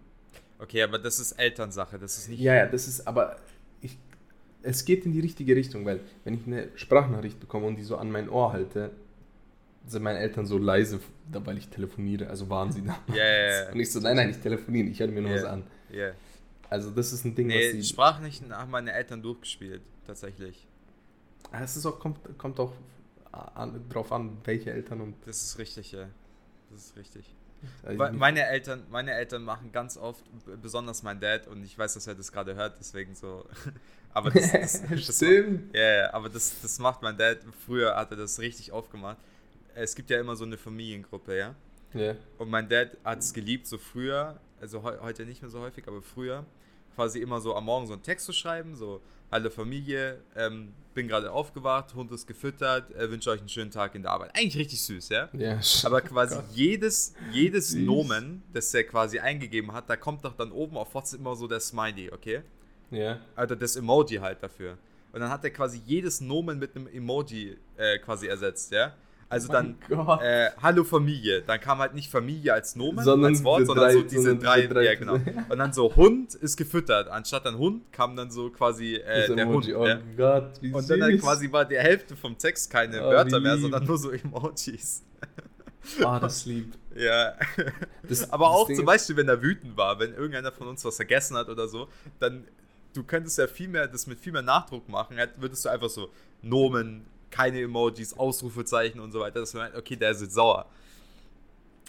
[0.58, 2.40] Okay, aber das ist Elternsache, das ist nicht.
[2.40, 3.36] Ja, ja, das ist aber.
[3.80, 3.96] Ich,
[4.62, 7.96] es geht in die richtige Richtung, weil wenn ich eine Sprachnachricht bekomme und die so
[7.96, 8.90] an mein Ohr halte,
[9.86, 12.98] sind meine Eltern so leise, weil ich telefoniere, also waren sie da.
[13.08, 13.68] Ja, ja, ja.
[13.72, 15.36] Und ich so, nein, nein, ich telefoniere, ich höre mir nur Ja.
[15.36, 15.62] was an.
[15.90, 16.14] Yeah.
[16.68, 17.82] Also das ist ein Ding, Nee, was sie...
[17.84, 20.66] Sprachnachrichten haben meine Eltern durchgespielt, tatsächlich.
[21.50, 22.72] Ah, Es ist auch, kommt, kommt auch
[23.32, 25.14] an, drauf an, welche Eltern und...
[25.24, 26.08] Das ist richtig, ja.
[26.70, 27.34] Das ist richtig.
[27.82, 30.24] Also meine Eltern, meine Eltern machen ganz oft,
[30.62, 33.48] besonders mein Dad, und ich weiß, dass er das gerade hört, deswegen so.
[34.12, 35.74] aber das, das, das, Stimmt.
[35.74, 37.38] Ja, ja, aber das, das macht mein Dad.
[37.66, 39.18] Früher hat er das richtig aufgemacht.
[39.74, 41.54] Es gibt ja immer so eine Familiengruppe, ja.
[41.94, 42.14] Ja.
[42.38, 45.86] Und mein Dad hat es geliebt, so früher, also heu, heute nicht mehr so häufig,
[45.88, 46.44] aber früher,
[46.98, 51.06] quasi immer so am Morgen so einen Text zu schreiben, so, hallo Familie, ähm, bin
[51.06, 54.34] gerade aufgewacht, Hund ist gefüttert, äh, wünsche euch einen schönen Tag in der Arbeit.
[54.34, 55.28] Eigentlich richtig süß, ja?
[55.32, 56.44] Ja, Aber quasi Gott.
[56.50, 57.82] jedes, jedes Süß.
[57.82, 61.46] Nomen, das er quasi eingegeben hat, da kommt doch dann oben auf WhatsApp immer so
[61.46, 62.42] der Smiley, okay?
[62.90, 63.20] Ja.
[63.36, 64.76] Also das Emoji halt dafür.
[65.12, 68.92] Und dann hat er quasi jedes Nomen mit einem Emoji äh, quasi ersetzt, ja?
[69.30, 70.22] Also dann, Mein Gott.
[70.22, 71.42] äh, hallo Familie.
[71.42, 74.40] Dann kam halt nicht Familie als Nomen, Sondern als Wort, sondern drei- so diese sondern
[74.40, 75.14] drei, drei- ja genau.
[75.50, 77.08] Und dann so Hund ist gefüttert.
[77.08, 79.68] Anstatt dann Hund kam dann so quasi äh, der Hund.
[79.68, 80.00] Emoji, oh ja?
[80.16, 80.88] Gott, wie Und süß.
[80.88, 84.10] dann halt quasi war die Hälfte vom Text keine Oh, Wörter mehr, sondern nur so
[84.10, 85.02] Emojis.
[86.02, 86.74] Ah, das lieb.
[86.96, 87.34] Ja.
[88.08, 90.84] Das- Aber das auch Ding zum Beispiel, wenn er wütend war, wenn irgendeiner von uns
[90.84, 91.86] was vergessen hat oder so,
[92.18, 92.44] dann
[92.94, 95.16] du könntest ja viel mehr das mit viel mehr Nachdruck machen.
[95.16, 96.08] Hätt- Würdest du einfach so
[96.42, 100.66] Nomen, keine Emojis, Ausrufezeichen und so weiter, dass man meint, okay, der ist jetzt sauer.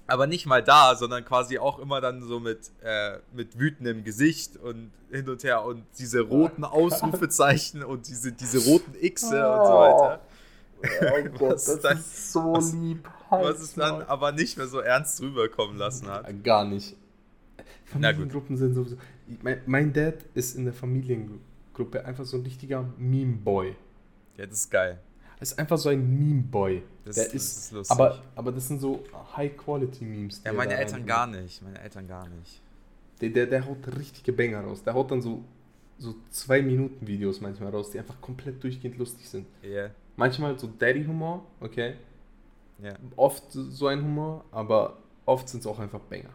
[0.07, 4.57] Aber nicht mal da, sondern quasi auch immer dann so mit, äh, mit wütendem Gesicht
[4.57, 9.73] und hin und her und diese roten Ausrufezeichen und diese, diese roten Xe und so
[9.73, 10.21] weiter.
[10.81, 13.07] Oh Gott, das dann- ist so was- lieb.
[13.29, 16.25] Was es dann aber nicht mehr so ernst rüberkommen lassen hat.
[16.43, 16.95] Gar nicht.
[17.85, 18.97] Familiengruppen sind sowieso.
[19.67, 23.75] Mein Dad ist in der Familiengruppe einfach so ein richtiger Meme-Boy.
[24.37, 24.99] Ja, das ist geil.
[25.39, 26.83] Er ist einfach so ein Meme-Boy.
[27.05, 27.91] Das, Der das ist, ist lustig.
[27.97, 29.03] aber, aber das sind so
[29.37, 30.41] High-Quality-Memes.
[30.45, 31.61] ja, meine Eltern gar nicht.
[31.61, 32.61] Meine Eltern gar nicht.
[33.21, 34.83] Der, der, der haut richtige Banger raus.
[34.83, 35.43] Der haut dann so,
[35.97, 39.45] so zwei Minuten Videos manchmal raus, die einfach komplett durchgehend lustig sind.
[39.61, 39.89] Ja.
[40.17, 41.95] Manchmal so Daddy-Humor, okay.
[42.81, 42.93] Ja.
[43.15, 46.29] Oft so ein Humor, aber oft sind es auch einfach Banger.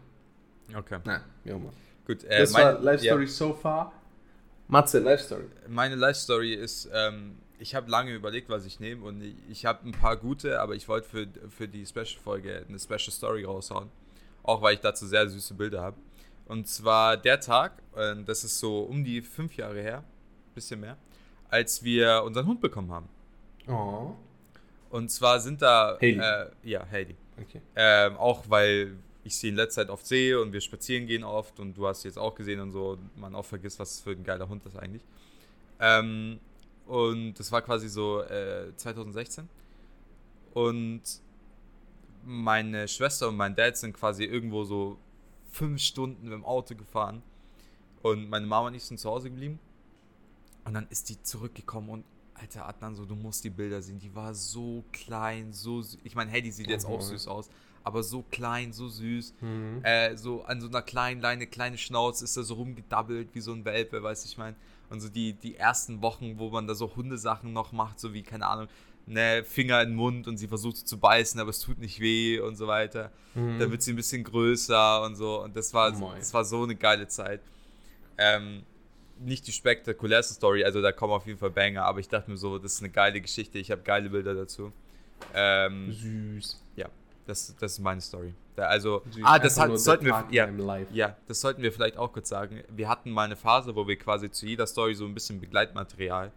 [0.75, 0.99] Okay.
[1.05, 1.73] Na, wie auch immer.
[2.07, 2.23] Gut.
[2.23, 3.03] Äh, das mein- war Life.
[3.03, 3.91] Story so far.
[4.67, 5.45] Matze, Life Story.
[5.67, 9.65] Meine Life Story ist, ähm, ich habe lange überlegt, was ich nehme und ich, ich
[9.65, 13.89] habe ein paar gute, aber ich wollte für, für die Special-Folge eine Special Story raushauen.
[14.43, 15.97] Auch weil ich dazu sehr süße Bilder habe.
[16.45, 20.03] Und zwar der Tag, äh, das ist so um die fünf Jahre her,
[20.53, 20.97] bisschen mehr,
[21.49, 23.09] als wir unseren Hund bekommen haben.
[23.67, 24.15] Oh.
[24.89, 25.97] Und zwar sind da.
[25.99, 26.19] Haley.
[26.19, 27.15] Äh, ja, Heidi.
[27.41, 27.61] Okay.
[27.75, 31.59] Ähm, auch weil ich sie in letzter Zeit oft sehe und wir spazieren gehen oft
[31.59, 34.23] und du hast sie jetzt auch gesehen und so man auch vergisst, was für ein
[34.23, 35.03] geiler Hund das eigentlich.
[35.79, 36.39] Ähm,
[36.87, 39.47] und das war quasi so äh, 2016.
[40.53, 41.01] Und
[42.23, 44.97] meine Schwester und mein Dad sind quasi irgendwo so
[45.51, 47.21] fünf Stunden mit dem Auto gefahren.
[48.01, 49.59] Und meine Mama und ich sind zu Hause geblieben.
[50.63, 53.99] Und dann ist die zurückgekommen und Alter Adnan, so du musst die Bilder sehen.
[53.99, 55.99] Die war so klein, so süß.
[56.03, 57.01] Ich meine, hey, die sieht jetzt auch Mhm.
[57.03, 57.49] süß aus,
[57.83, 59.35] aber so klein, so süß.
[59.41, 59.79] Mhm.
[59.83, 63.53] Äh, so an so einer kleinen Leine, kleine Schnauze ist er so rumgedabbelt wie so
[63.53, 64.55] ein Welpe, weiß ich mein.
[64.89, 68.23] Und so die, die ersten Wochen, wo man da so Hundesachen noch macht, so wie,
[68.23, 68.67] keine Ahnung,
[69.07, 72.39] ne, Finger in den Mund und sie versucht zu beißen, aber es tut nicht weh
[72.39, 73.11] und so weiter.
[73.33, 73.59] Mhm.
[73.59, 75.41] Dann wird sie ein bisschen größer und so.
[75.41, 76.17] Und das war, Moin.
[76.17, 77.41] das war so eine geile Zeit.
[78.17, 78.63] Ähm,
[79.19, 82.37] nicht die spektakulärste Story, also da kommen auf jeden Fall Banger, aber ich dachte mir
[82.37, 84.73] so, das ist eine geile Geschichte, ich habe geile Bilder dazu.
[85.33, 86.61] Ähm, Süß.
[87.25, 88.33] Ja, das, das ist meine Story.
[88.55, 89.23] Da, also, Süß.
[89.25, 90.47] ah, das, hat, sollten wir, ja,
[90.93, 92.61] ja, das sollten wir vielleicht auch kurz sagen.
[92.69, 96.31] Wir hatten mal eine Phase, wo wir quasi zu jeder Story so ein bisschen Begleitmaterial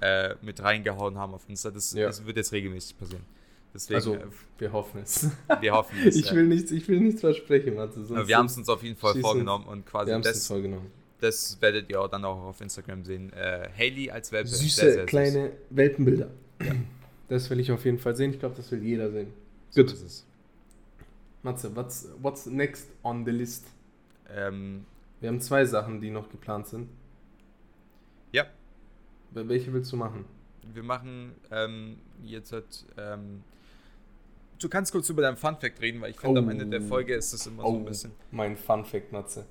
[0.00, 1.70] äh, mit reingehauen haben auf Insta.
[1.70, 2.06] Das, Ja.
[2.06, 3.24] das wird jetzt regelmäßig passieren.
[3.74, 4.20] Deswegen, Also, äh,
[4.58, 5.28] wir hoffen es.
[5.60, 6.16] wir hoffen es.
[6.16, 6.34] Ich ja.
[6.36, 8.00] will nichts, ich will nichts versprechen, Matze.
[8.08, 10.90] Aber wir haben es uns auf jeden Fall vorgenommen und quasi das, vorgenommen.
[11.20, 13.32] das werdet ihr auch dann auch auf Instagram sehen.
[13.34, 14.48] Äh, Haley als Welpe.
[14.48, 16.30] Süße, sehr, sehr kleine Welpenbilder.
[17.28, 18.32] Das will ich auf jeden Fall sehen.
[18.32, 19.28] Ich glaube, das will jeder sehen.
[19.74, 19.90] Gut.
[19.90, 20.24] So.
[21.42, 23.66] Matze, what's, what's next on the list?
[24.28, 24.84] Ähm,
[25.20, 26.88] Wir haben zwei Sachen, die noch geplant sind.
[28.32, 28.44] ja,
[29.32, 30.24] Wel- Welche willst du machen?
[30.72, 32.84] wir machen ähm, jetzt halt.
[32.96, 33.42] Ähm,
[34.60, 36.50] du kannst kurz über deinen Fun Fact reden, weil ich finde, am Oh.
[36.50, 38.12] Ende der Folge ist es immer so ein bisschen.
[38.30, 39.46] mein Fun Fact, Matze.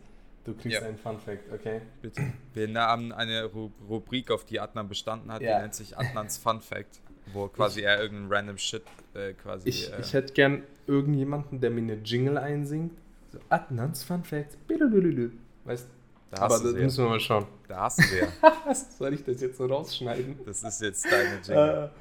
[0.46, 0.88] Du kriegst Ja.
[0.88, 1.82] einen Fun Fact, okay?
[2.02, 2.32] Bitte.
[2.54, 5.56] Wir haben eine Ru Rubrik, auf die Adnan bestanden hat, Ja.
[5.58, 7.02] die nennt sich Adnans Fun Fact,
[7.34, 9.70] wo quasi er irgendeinen random Shit äh, quasi.
[9.70, 12.94] Ich, äh, ich hätte gern irgendjemanden, der mir eine Jingle einsingt.
[13.32, 14.58] So, Adnans Fun Fact.
[14.68, 15.32] Bilulululu.
[15.66, 15.88] Weißt
[16.32, 16.84] da Aber hast das du sie ja.
[16.84, 17.46] müssen wir mal schauen.
[17.68, 18.76] Da hast du sie ja.
[18.98, 20.40] Soll ich das jetzt so rausschneiden?
[20.46, 21.92] Das ist jetzt deine Jingle.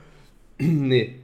[0.59, 1.21] Äh, nee.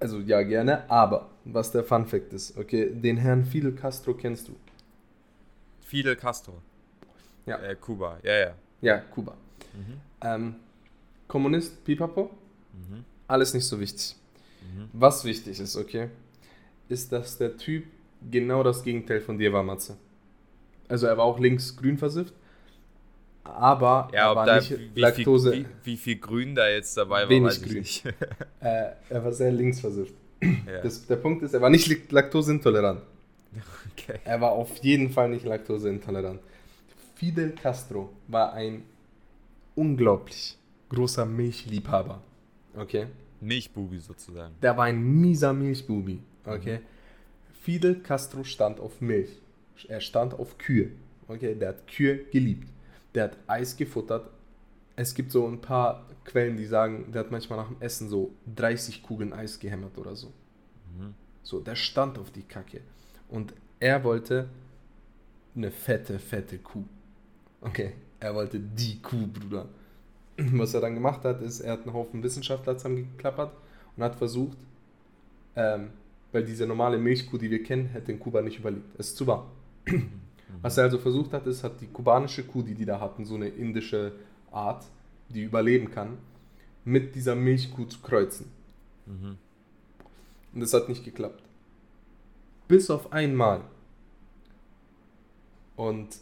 [0.00, 4.48] Also ja, gerne, aber was der Fun Fact ist, okay, den Herrn Fidel Castro kennst
[4.48, 4.54] du.
[5.84, 6.54] Fidel Castro.
[7.46, 7.58] Ja.
[7.58, 8.54] Äh, Kuba, ja, ja.
[8.80, 9.34] Ja, Kuba.
[9.74, 10.00] Mhm.
[10.22, 10.56] Ähm,
[11.26, 12.30] Kommunist, Pipapo,
[12.72, 13.04] Mhm.
[13.28, 14.16] Alles nicht so wichtig.
[14.62, 14.88] Mhm.
[14.92, 16.08] Was wichtig ist, okay,
[16.88, 17.84] ist, dass der Typ
[18.30, 19.96] genau das Gegenteil von dir war, Matze.
[20.88, 22.32] Also er war auch links-grün versifft,
[23.44, 26.96] aber Ja, er war da nicht wie, Laktose, Viel, wie, wie viel Grün da jetzt
[26.96, 27.78] dabei war, Wenig Grün.
[27.78, 28.04] nicht.
[28.60, 30.14] äh, er war sehr links versifft.
[30.42, 30.80] ja.
[30.82, 33.02] Das, der Punkt ist, er war nicht laktoseintolerant.
[33.92, 34.18] okay.
[34.24, 36.40] Er war auf jeden Fall nicht laktoseintolerant.
[37.16, 38.84] Fidel Castro war ein
[39.74, 40.56] unglaublich
[40.90, 42.22] großer Milchliebhaber.
[42.78, 43.06] Okay?
[43.40, 44.54] Milchbubi sozusagen.
[44.62, 46.20] Der war ein mieser Milchbubi.
[46.44, 46.80] Okay?
[47.62, 49.40] Fidel Castro stand auf Milch.
[49.88, 50.90] Er stand auf Kühe.
[51.28, 51.54] Okay?
[51.54, 52.68] Der hat Kühe geliebt.
[53.14, 54.30] Der hat Eis gefuttert.
[54.96, 58.32] Es gibt so ein paar Quellen, die sagen, der hat manchmal nach dem Essen so
[58.56, 60.28] 30 Kugeln Eis gehämmert oder so.
[60.96, 61.14] Mhm.
[61.42, 62.80] So, der stand auf die Kacke.
[63.28, 64.48] Und er wollte
[65.54, 66.84] eine fette, fette Kuh.
[67.60, 69.68] Okay, er wollte die Kuh, Bruder.
[70.52, 73.52] Was er dann gemacht hat, ist, er hat einen Haufen Wissenschaftler zusammengeklappert
[73.96, 74.58] und hat versucht,
[75.56, 75.90] ähm,
[76.30, 78.94] weil diese normale Milchkuh, die wir kennen, hätte in Kuba nicht überlebt.
[78.98, 79.46] Es ist zu warm.
[80.62, 83.34] Was er also versucht hat, ist, hat die kubanische Kuh, die die da hatten, so
[83.34, 84.12] eine indische
[84.50, 84.84] Art,
[85.28, 86.18] die überleben kann,
[86.84, 88.50] mit dieser Milchkuh zu kreuzen.
[89.06, 89.36] Mhm.
[90.54, 91.42] Und es hat nicht geklappt.
[92.66, 93.62] Bis auf einmal.
[95.76, 96.18] Und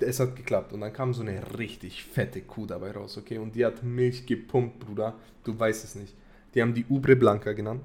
[0.00, 0.72] es hat geklappt.
[0.72, 3.38] Und dann kam so eine richtig fette Kuh dabei raus, okay?
[3.38, 5.14] Und die hat Milch gepumpt, Bruder.
[5.44, 6.14] Du weißt es nicht.
[6.54, 7.82] Die haben die Ubre Blanca genannt.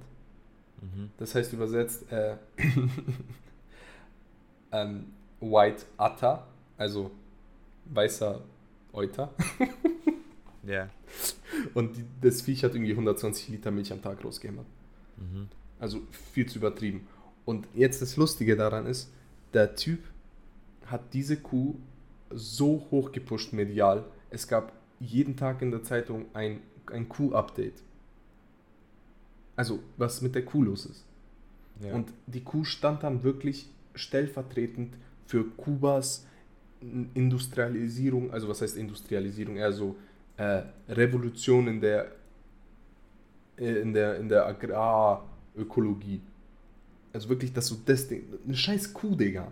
[0.82, 1.12] Mhm.
[1.18, 2.38] Das heißt übersetzt äh,
[4.72, 5.06] ähm,
[5.40, 6.48] White Atta,
[6.78, 7.12] also
[7.86, 8.42] weißer
[8.94, 9.34] Euter.
[10.64, 10.90] Ja.
[11.74, 14.66] Und die, das Viech hat irgendwie 120 Liter Milch am Tag rausgehämmert.
[15.18, 15.48] Mhm.
[15.80, 17.08] Also viel zu übertrieben.
[17.46, 19.12] Und jetzt das Lustige daran ist,
[19.54, 20.00] der Typ
[20.86, 21.76] hat diese Kuh
[22.36, 24.04] so hoch gepusht medial.
[24.30, 27.82] Es gab jeden Tag in der Zeitung ein, ein Kuh-Update.
[29.56, 31.06] Also, was mit der Kuh los ist.
[31.82, 31.94] ja.
[31.94, 36.26] Und die Kuh stand dann wirklich stellvertretend für Kubas
[37.14, 39.96] Industrialisierung, also was heißt Industrialisierung, eher so
[40.38, 42.12] äh, Revolution in der,
[43.58, 46.22] äh, in der, in der Agrarökologie.
[47.14, 49.52] Also wirklich, dass so das Ding, eine scheiß Kuh, Digga.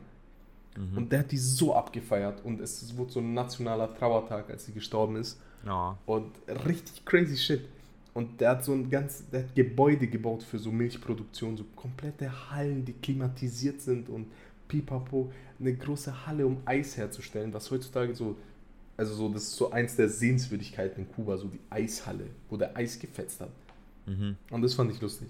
[0.78, 0.98] Mhm.
[0.98, 4.74] Und der hat die so abgefeiert und es wurde so ein nationaler Trauertag, als sie
[4.74, 5.40] gestorben ist.
[5.66, 5.98] ja.
[6.06, 6.32] Und
[6.66, 7.62] richtig crazy shit.
[8.14, 12.50] Und der hat so ein ganz, der hat Gebäude gebaut für so Milchproduktion, so komplette
[12.50, 14.28] Hallen, die klimatisiert sind und
[14.68, 18.36] pipapo, eine große Halle, um Eis herzustellen, was heutzutage so,
[18.98, 22.76] also so, das ist so eins der Sehenswürdigkeiten in Kuba, so die Eishalle, wo der
[22.76, 23.52] Eis gefetzt hat.
[24.06, 24.36] Mhm.
[24.50, 25.28] Und das fand ich lustig.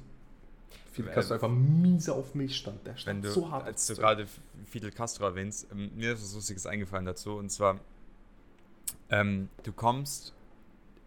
[0.91, 2.85] Fidel Castro einfach miese auf Milch stand.
[2.85, 3.65] Der stand du, so hart.
[3.65, 4.27] als du gerade
[4.67, 7.33] Fidel Castro erwähnst, ähm, mir ist was Lustiges eingefallen dazu.
[7.35, 7.79] Und zwar,
[9.09, 10.33] ähm, du kommst,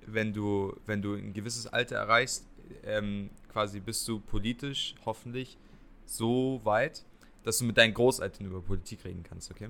[0.07, 2.47] wenn du, wenn du ein gewisses Alter erreichst,
[2.85, 5.59] ähm, quasi bist du politisch hoffentlich
[6.07, 7.05] so weit,
[7.45, 9.69] dass du mit deinen Großeltern über Politik reden kannst, okay?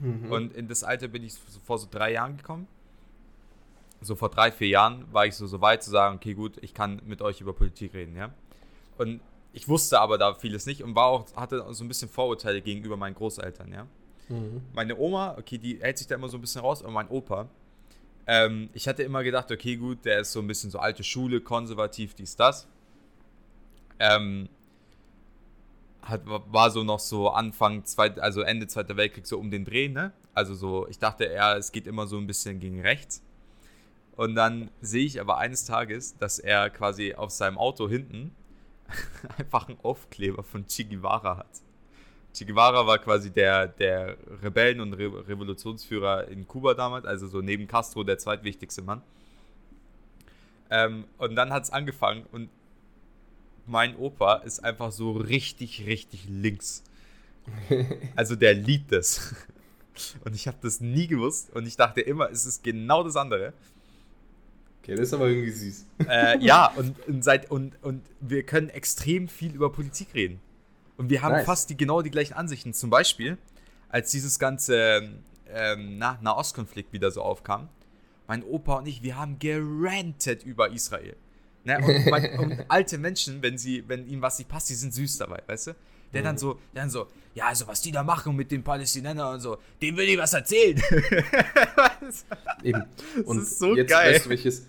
[0.00, 0.30] Mhm.
[0.30, 2.66] Und in das Alter bin ich so- vor so drei Jahren gekommen.
[4.00, 6.72] so vor drei, vier Jahren war ich so, so weit zu sagen, okay, gut, ich
[6.72, 8.32] kann mit euch über Politik reden, ja.
[8.96, 9.20] Und
[9.52, 12.96] ich wusste aber da vieles nicht und war auch, hatte so ein bisschen Vorurteile gegenüber
[12.96, 13.86] meinen Großeltern, ja.
[14.28, 14.62] Mhm.
[14.74, 17.48] Meine Oma, okay, die hält sich da immer so ein bisschen raus, aber mein Opa,
[18.26, 21.40] ähm, ich hatte immer gedacht, okay, gut, der ist so ein bisschen so alte Schule,
[21.40, 22.68] konservativ, dies, das.
[23.98, 24.48] Ähm,
[26.02, 29.88] hat, war so noch so Anfang, zweit, also Ende Zweiter Weltkrieg so um den Dreh,
[29.88, 30.12] ne?
[30.34, 33.22] Also so, ich dachte eher, es geht immer so ein bisschen gegen rechts.
[34.14, 38.32] Und dann sehe ich aber eines Tages, dass er quasi auf seinem Auto hinten
[39.38, 41.62] einfach einen Aufkleber von Che Guevara hat.
[42.34, 47.40] Che Guevara war quasi der, der Rebellen- und Re Revolutionsführer in Kuba damals, also so
[47.40, 49.02] neben Castro der zweitwichtigste Mann.
[50.70, 52.50] Ähm, und dann hat es angefangen und
[53.66, 56.82] mein Opa ist einfach so richtig, richtig links.
[58.16, 59.34] Also der liebt es.
[60.24, 63.52] Und ich habe das nie gewusst und ich dachte immer, es ist genau das andere.
[64.88, 65.84] Okay, das ist aber irgendwie süß.
[66.08, 70.40] Äh, ja, und, und, seit, und, und wir können extrem viel über Politik reden.
[70.96, 71.44] Und wir haben nice.
[71.44, 72.72] fast die, genau die gleichen Ansichten.
[72.72, 73.36] Zum Beispiel,
[73.90, 75.10] als dieses ganze
[75.52, 77.68] ähm, Nahostkonflikt wieder so aufkam,
[78.28, 81.16] mein Opa und ich, wir haben gerantet über Israel.
[81.64, 81.78] Ne?
[81.84, 85.18] Und, mein, und, alte Menschen, wenn sie, wenn ihnen was nicht passt, die sind süß
[85.18, 85.72] dabei, weißt du?
[86.14, 86.24] Der mhm.
[86.24, 89.40] dann so, der dann so, ja, also was die da machen mit den Palästinensern und
[89.40, 90.82] so, dem will ich was erzählen.
[92.62, 92.84] Eben.
[93.26, 94.14] Und das ist so jetzt geil.
[94.14, 94.66] Weißt du, welches,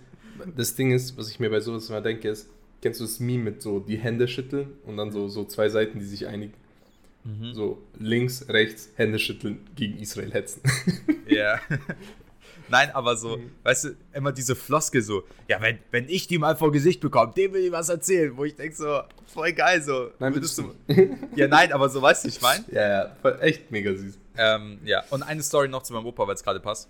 [0.56, 2.49] das Ding ist, was ich mir bei sowas immer denke, ist,
[2.82, 5.99] kennst du das Meme mit so die Hände schütteln und dann so, so zwei Seiten,
[5.99, 6.54] die sich einigen?
[7.23, 7.54] Mhm.
[7.54, 10.62] So links, rechts, Hände schütteln, gegen Israel hetzen.
[11.30, 11.60] Ja.
[12.69, 13.52] Nein, aber so, mhm.
[13.63, 17.34] weißt du, immer diese Floske so, ja, wenn, wenn ich die mal vor Gesicht bekomme,
[17.38, 20.10] dem will ich was erzählen, wo ich denke so, voll geil, so.
[20.17, 20.73] Nein, würdest du.
[21.36, 22.63] ja, nein, aber so, weißt du, ich meine?
[22.71, 24.17] Ja, ja, echt mega süß.
[24.38, 26.89] Ähm, ja, und eine Story noch zu meinem Opa, weil es gerade passt.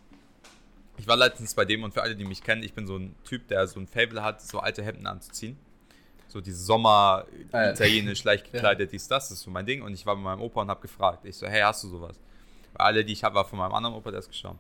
[1.00, 3.16] Ich war letztens bei dem und für alle, die mich kennen, ich bin so ein
[3.24, 5.58] Typ, der so ein Fable hat, so alte Hemden anzuziehen.
[6.28, 8.92] So diese Sommer, äh, italienisch, leicht gekleidet, ja.
[8.92, 9.82] dies, das, das ist so mein Ding.
[9.82, 11.24] Und ich war bei meinem Opa und habe gefragt.
[11.24, 12.20] Ich so, hey, hast du sowas?
[12.74, 14.60] Weil alle, die ich habe, war von meinem anderen Opa, der ist gestorben.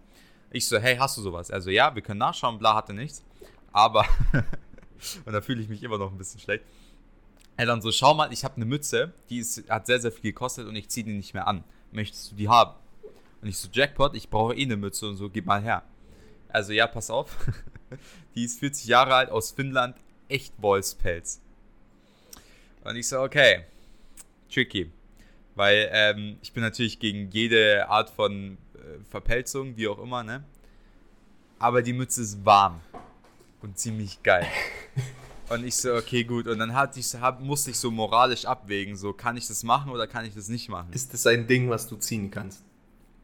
[0.49, 1.51] Ich so, hey, hast du sowas?
[1.51, 3.21] Also ja, wir können nachschauen, bla, hatte nichts.
[3.73, 4.05] Aber,
[5.25, 6.63] und da fühle ich mich immer noch ein bisschen schlecht.
[7.57, 10.21] Er dann so, schau mal, ich habe eine Mütze, die ist, hat sehr, sehr viel
[10.21, 11.65] gekostet und ich ziehe die nicht mehr an.
[11.91, 12.75] Möchtest du die haben?
[13.41, 15.83] Und ich so, Jackpot, ich brauche eh eine Mütze und so, gib mal her.
[16.49, 17.37] Also ja, pass auf.
[18.35, 19.95] die ist 40 Jahre alt, aus Finnland,
[20.27, 21.39] echt Wolfspelz.
[22.83, 23.65] Und ich so, okay,
[24.51, 24.91] tricky.
[25.55, 28.57] Weil ähm, ich bin natürlich gegen jede Art von
[29.09, 30.43] Verpelzung, wie auch immer, ne?
[31.57, 32.79] Aber die Mütze ist warm
[33.61, 34.47] und ziemlich geil.
[35.49, 36.47] Und ich so, okay, gut.
[36.47, 39.91] Und dann hatte ich, hab, musste ich so moralisch abwägen, so, kann ich das machen
[39.91, 40.93] oder kann ich das nicht machen?
[40.93, 42.63] Ist das ein Ding, was du ziehen kannst?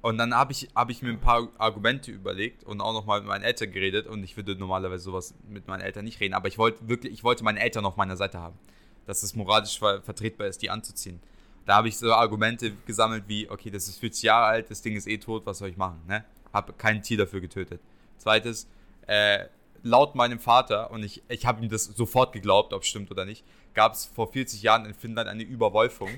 [0.05, 3.27] Und dann habe ich, hab ich mir ein paar Argumente überlegt und auch nochmal mit
[3.27, 4.05] meinen Eltern geredet.
[4.05, 7.23] Und ich würde normalerweise sowas mit meinen Eltern nicht reden, aber ich wollte wirklich, ich
[7.23, 8.55] wollte meine Eltern auf meiner Seite haben.
[9.07, 11.19] Dass es moralisch ver vertretbar ist, die anzuziehen.
[11.65, 14.95] Da habe ich so Argumente gesammelt wie, okay, das ist 40 Jahre alt, das Ding
[14.95, 15.99] ist eh tot, was soll ich machen?
[16.07, 16.23] Ne?
[16.53, 17.81] Habe kein Tier dafür getötet.
[18.19, 18.67] Zweites,
[19.07, 19.45] äh,
[19.81, 23.25] laut meinem Vater, und ich, ich habe ihm das sofort geglaubt, ob es stimmt oder
[23.25, 26.09] nicht, gab es vor 40 Jahren in Finnland eine Überwolfung.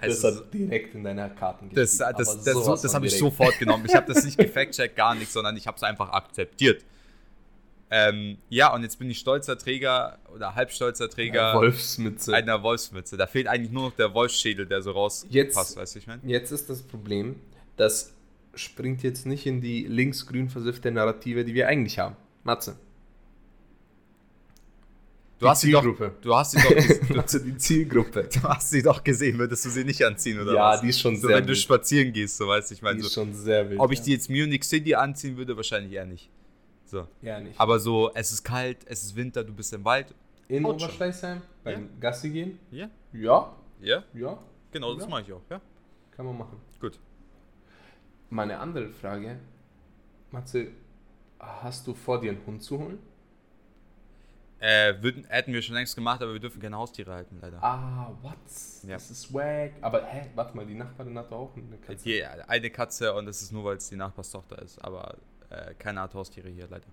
[0.00, 3.58] Also, das hat direkt in deiner Karten Das, das, das, das, das habe ich sofort
[3.58, 3.84] genommen.
[3.86, 6.84] Ich habe das nicht gefact-checkt, gar nichts, sondern ich habe es einfach akzeptiert.
[7.90, 12.34] Ähm, ja, und jetzt bin ich stolzer Träger oder halbstolzer Träger einer Wolfsmütze.
[12.34, 13.16] Einer Wolfsmütze.
[13.16, 16.20] Da fehlt eigentlich nur noch der Wolfsschädel, der so rauspasst, jetzt, weißt du, ich meine?
[16.24, 17.36] Jetzt ist das Problem,
[17.76, 18.12] das
[18.54, 22.16] springt jetzt nicht in die links-grün versiffte Narrative, die wir eigentlich haben.
[22.42, 22.76] Matze.
[25.44, 28.28] Du hast, doch, du hast sie doch du, die Zielgruppe.
[28.32, 30.76] Du hast sie doch gesehen, würdest du sie nicht anziehen, oder ja, was?
[30.76, 31.50] Ja, die ist schon so, sehr Wenn wild.
[31.50, 32.96] du spazieren gehst, so weißt ich meine.
[32.96, 33.78] Die so, ist schon sehr wild.
[33.78, 36.30] Ob ich die jetzt Munich City anziehen würde, wahrscheinlich eher nicht.
[36.86, 37.06] So.
[37.20, 37.60] Ja, nicht.
[37.60, 40.14] Aber so, es ist kalt, es ist Winter, du bist im Wald.
[40.48, 41.42] In Oberschleißheim?
[41.62, 41.88] Beim ja.
[42.00, 42.58] Gassi gehen?
[42.70, 42.88] Ja.
[43.12, 43.54] Ja?
[43.82, 44.02] Ja?
[44.14, 44.38] Ja.
[44.72, 45.10] Genau, das ja.
[45.10, 45.60] mache ich auch, ja.
[46.16, 46.56] Kann man machen.
[46.80, 46.98] Gut.
[48.30, 49.38] Meine andere Frage,
[50.30, 50.68] Matze,
[51.38, 52.98] hast du vor, dir einen Hund zu holen?
[54.64, 57.62] Äh, würden, hätten wir schon längst gemacht, aber wir dürfen keine Haustiere halten, leider.
[57.62, 58.32] Ah, what?
[58.82, 58.94] Ja.
[58.94, 59.72] Das ist wack.
[59.82, 62.02] Aber hä, warte mal, die Nachbarin hat auch eine Katze.
[62.02, 64.82] Die, eine Katze und das ist nur, weil es die Nachbarstochter ist.
[64.82, 65.18] Aber
[65.50, 66.86] äh, keine Art Haustiere hier leider.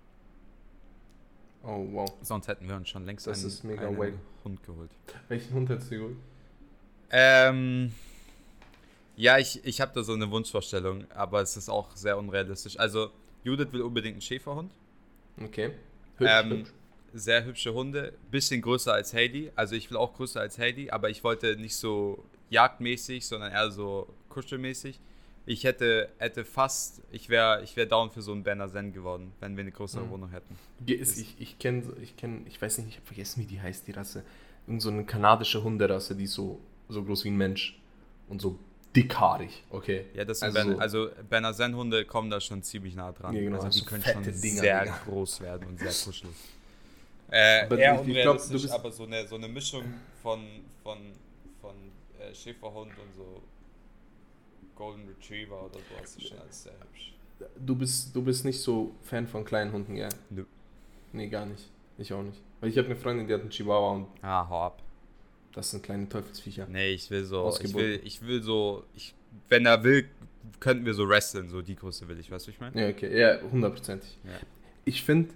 [1.62, 2.12] Oh, wow.
[2.20, 4.90] Sonst hätten wir uns schon längst das einen, ist mega einen Hund geholt.
[5.28, 6.16] Welchen Hund hättest du geholt?
[7.08, 7.94] Ähm,
[9.16, 12.78] ja, ich, ich habe da so eine Wunschvorstellung, aber es ist auch sehr unrealistisch.
[12.78, 13.12] Also,
[13.44, 14.74] Judith will unbedingt einen Schäferhund.
[15.42, 15.70] Okay.
[16.18, 16.72] Hübsch, ähm, hübsch.
[17.14, 19.52] Sehr hübsche Hunde, bisschen größer als Haley.
[19.54, 23.70] Also ich will auch größer als Haley, aber ich wollte nicht so jagdmäßig, sondern eher
[23.70, 24.98] so kuschelmäßig
[25.44, 29.32] Ich hätte, hätte fast, ich wäre ich wär down für so einen Berner Zen geworden,
[29.40, 30.10] wenn wir eine größere Mhm.
[30.10, 30.56] Wohnung hätten.
[30.86, 33.86] Ist- Ich, ich kenne, ich, kenn, ich weiß nicht, ich habe vergessen, wie die heißt,
[33.88, 34.22] die Rasse.
[34.68, 37.76] Irgend so eine kanadische Hunderasse, die ist so, so groß wie ein Mensch
[38.28, 38.56] und so
[38.94, 40.04] dickhaarig, okay?
[40.14, 43.10] Ja, das sind Also also, so- also Berner Zen Hunde kommen da schon ziemlich nah
[43.10, 43.34] dran.
[43.34, 44.98] Ja, genau, also die so können schon Dinger, sehr Digga.
[45.06, 46.36] groß werden und sehr kuschelig.
[47.34, 48.06] Äh, Aber eher ich- ich glaub,
[48.36, 49.84] unrealistisch, du bist- aber so eine, so eine Mischung
[50.22, 50.40] von,
[50.82, 50.98] von,
[51.62, 51.74] von
[52.20, 53.42] äh, Schäferhund und so
[54.76, 57.14] Golden Retriever oder so, das ist schon alles sehr hübsch.
[57.58, 60.08] Du bist, du bist nicht so Fan von kleinen Hunden, ja?
[60.30, 60.44] Nö.
[61.12, 61.68] Nee, gar nicht.
[61.98, 62.38] Ich auch nicht.
[62.60, 64.82] Weil ich habe eine Freundin, die hat einen Chihuahua und Ah, hau ab.
[65.54, 66.66] das sind kleine Teufelsviecher.
[66.68, 69.14] Nee, ich will so, ich will, ich will so, ich,
[69.48, 70.06] wenn er will,
[70.60, 72.80] könnten wir so wresteln, so die Größe will ich, weißt du, was ich meine?
[72.80, 74.18] Ja, okay, ja, hundertprozentig.
[74.24, 74.38] Ja.
[74.84, 75.32] Ich finde,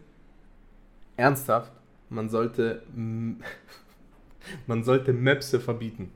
[1.16, 1.72] ernsthaft,
[2.08, 2.82] man sollte,
[4.66, 6.10] man sollte Möpse verbieten.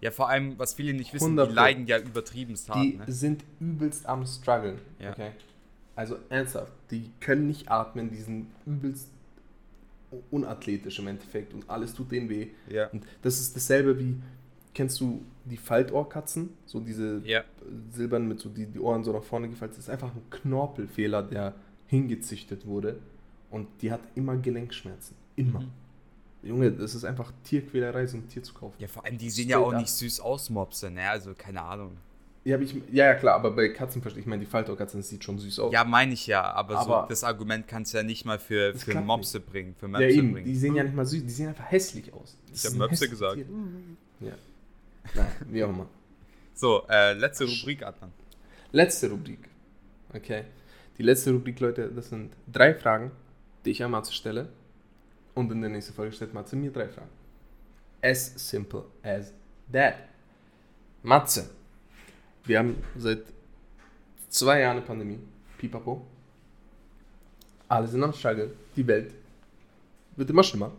[0.00, 3.04] Ja, vor allem, was viele nicht wissen, 100 die leiden ja übertrieben hart, Die ne?
[3.08, 4.78] sind übelst am struggeln.
[4.98, 5.10] Ja.
[5.10, 5.32] Okay.
[5.94, 9.10] Also ernsthaft, die können nicht atmen, die sind übelst
[10.30, 12.48] unathletisch im Endeffekt und alles tut denen weh.
[12.68, 12.88] Ja.
[12.88, 14.16] Und das ist dasselbe wie,
[14.74, 16.50] kennst du die Faltohrkatzen?
[16.64, 17.44] So diese Ja.
[17.92, 19.76] silbern mit so die, die Ohren so nach vorne gefaltet.
[19.76, 21.54] Das ist einfach ein Knorpelfehler, der
[21.88, 22.96] hingezüchtet wurde
[23.50, 25.16] und die hat immer Gelenkschmerzen.
[25.36, 25.60] Immer.
[25.60, 25.70] Mhm.
[26.42, 28.74] Junge, das ist einfach Tierquälerei, so ein Tier zu kaufen.
[28.78, 29.80] Ja, vor allem, die sehen Straight ja auch up.
[29.80, 31.08] nicht süß aus, Mopse, ne?
[31.10, 31.98] Also, keine Ahnung.
[32.44, 35.22] Ja, ich, ja, ja, klar, aber bei Katzen verstehe ich, meine, die Faltohrkatze, das sieht
[35.22, 35.72] schon süß aus.
[35.74, 38.74] Ja, meine ich ja, aber, Aber- so das Argument kannst du ja nicht mal für,
[38.74, 40.46] für Mopse bringen, für Ja, Möpse eben, bringen.
[40.46, 42.38] die sehen ja nicht mal süß, die sehen einfach hässlich aus.
[42.50, 43.34] Das Ich hab ist ein Möpse gesagt.
[43.34, 43.46] Tier.
[44.20, 44.32] Ja.
[45.14, 45.86] Nein, wie auch immer.
[46.54, 48.10] So, äh, letzte Rubrik, Adnan.
[48.72, 49.40] Letzte Rubrik.
[50.14, 50.44] Okay.
[50.96, 53.10] Die letzte Rubrik, Leute, das sind drei Fragen,
[53.64, 54.48] die ich an Matze stelle.
[55.34, 57.10] Und in der nächsten Folge stellt Matze mir drei Fragen.
[58.02, 59.32] As simple as
[59.72, 59.96] that.
[61.02, 61.50] Matze.
[62.44, 63.24] Wir haben seit
[64.28, 65.18] zwei Jahren eine Pandemie.
[65.58, 66.04] Pipapo.
[67.68, 68.54] Alle sind am Struggle.
[68.76, 69.14] Die Welt
[70.16, 70.72] wird immer schlimmer.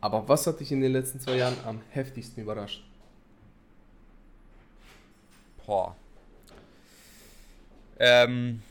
[0.00, 2.84] Aber was hat dich in den letzten zwei Jahren am heftigsten überrascht?
[5.64, 5.94] Boah.
[7.98, 8.62] Ähm,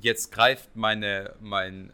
[0.00, 1.92] jetzt greift meine, mein,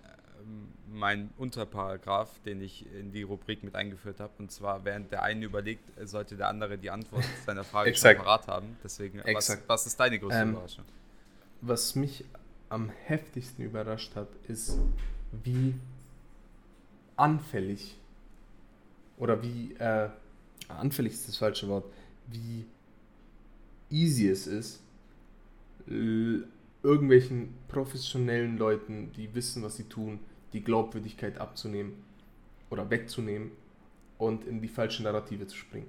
[0.89, 4.33] mein Unterparagraph, den ich in die Rubrik mit eingeführt habe.
[4.39, 8.19] Und zwar, während der eine überlegt, sollte der andere die Antwort seiner Frage schon Exakt.
[8.25, 8.77] parat haben.
[8.85, 10.85] Deswegen, was, was ist deine größte Ähm, Überraschung?
[11.61, 12.25] was mich
[12.69, 14.79] am heftigsten überrascht hat, ist,
[15.45, 15.75] wie
[17.17, 17.97] anfällig
[19.17, 20.09] oder wie äh,
[20.69, 21.85] anfällig ist das falsche Wort,
[22.29, 22.67] wie
[23.91, 24.81] easy es ist,
[26.83, 30.19] irgendwelchen professionellen Leuten, die wissen, was sie tun,
[30.53, 31.95] die Glaubwürdigkeit abzunehmen
[32.71, 33.51] oder wegzunehmen
[34.19, 35.87] und in die falsche Narrative zu springen.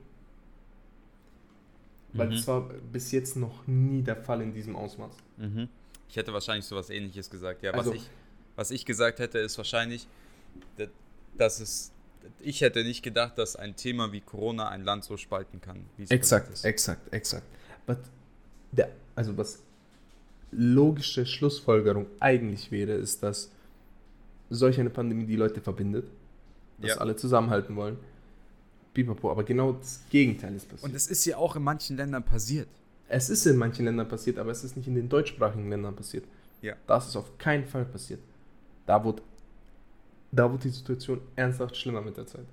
[2.14, 2.32] Weil Mhm.
[2.32, 5.14] das war bis jetzt noch nie der Fall in diesem Ausmaß.
[5.38, 5.68] Mhm.
[6.10, 7.64] Ich hätte wahrscheinlich sowas ähnliches gesagt.
[7.64, 8.10] Ja, Also- was, ich,
[8.56, 10.08] was ich gesagt hätte, ist wahrscheinlich,
[11.38, 11.92] dass, es.
[12.40, 16.04] Ich hätte nicht gedacht, dass ein Thema wie Corona ein Land so spalten kann, wie
[16.04, 16.64] es Exakt, ist.
[16.64, 17.46] exakt, exakt.
[17.88, 17.98] But
[18.72, 19.62] der, also was
[20.56, 23.52] logische Schlussfolgerung eigentlich wäre, ist, dass
[24.50, 26.06] solch eine Pandemie die Leute verbindet,
[26.80, 26.98] dass Ja.
[26.98, 27.98] alle zusammenhalten wollen.
[28.94, 30.84] Pipapo, aber genau das Gegenteil ist passiert.
[30.92, 32.68] Und es ist ja auch in manchen Ländern passiert.
[33.10, 36.26] es ist in manchen Ländern passiert, aber es ist nicht in den deutschsprachigen Ländern passiert.
[36.62, 36.76] Ja.
[36.88, 38.20] Das ist auf keinen Fall passiert.
[38.86, 39.22] Da wurde,
[40.32, 42.46] da wurde die Situation ernsthaft schlimmer mit der Zeit.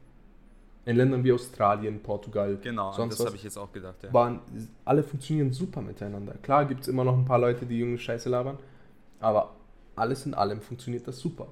[0.87, 4.03] In Ländern wie Australien, Portugal, Genau, sonst das habe ich jetzt auch gedacht.
[4.03, 4.13] Ja.
[4.13, 4.41] waren,
[4.85, 6.35] alle funktionieren super miteinander.
[6.43, 8.59] Klar gibt es immer noch ein paar Leute, die junge Scheiße labern,
[9.21, 9.55] aber
[9.95, 11.49] alles in allem funktioniert das super.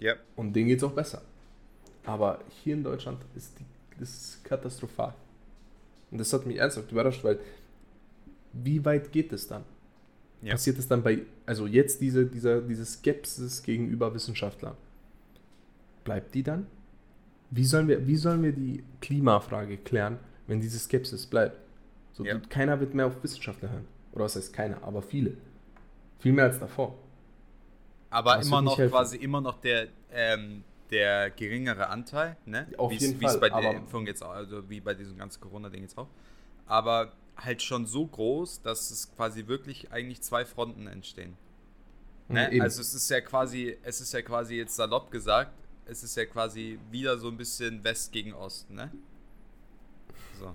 [0.00, 0.14] Ja.
[0.34, 1.22] Und denen geht es auch besser.
[2.04, 3.64] Aber hier in Deutschland ist die,
[4.00, 5.14] das ist katastrophal.
[6.10, 7.38] Und das hat mich ernsthaft überrascht, weil
[8.52, 9.64] wie weit geht es dann?
[10.42, 10.52] Ja.
[10.52, 14.74] Passiert es dann bei, also jetzt diese, dieser, diese Skepsis gegenüber Wissenschaftlern,
[16.04, 16.66] bleibt die dann?
[17.54, 21.58] Wie sollen wir, wie sollen wir die Klimafrage klären, wenn diese Skepsis bleibt?
[22.14, 22.38] So, Ja.
[22.48, 23.86] keiner wird mehr auf Wissenschaftler hören.
[24.12, 25.36] Oder was heißt keiner, aber viele.
[26.18, 26.94] Viel mehr als davor.
[28.10, 32.66] Aber Das immer noch quasi immer noch der, ähm, der geringere Anteil, ne?
[32.78, 35.40] Auf Wie's- jeden wie's Fall, bei der Impfung jetzt auch, also wie bei diesem ganzen
[35.40, 36.08] Corona-Ding jetzt auch.
[36.66, 41.36] Aber halt schon so groß, dass es quasi wirklich eigentlich zwei Fronten entstehen.
[42.28, 42.48] Ne?
[42.62, 45.52] Also es ist ja quasi, es ist ja quasi jetzt salopp gesagt,
[45.86, 48.90] es ist ja quasi wieder so ein bisschen West gegen Ost, ne?
[50.38, 50.54] So.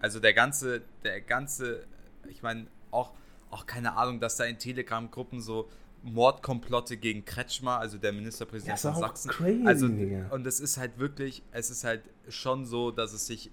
[0.00, 1.84] Also der ganze, der ganze,
[2.28, 3.12] ich meine, auch,
[3.50, 5.68] auch keine Ahnung, dass da in Telegram-Gruppen so
[6.02, 9.30] Mordkomplotte gegen Kretschmer, also der Ministerpräsident von Sachsen.
[9.30, 10.28] crazy, also, Digga.
[10.30, 13.50] und es ist halt wirklich, es ist halt schon so, dass es sich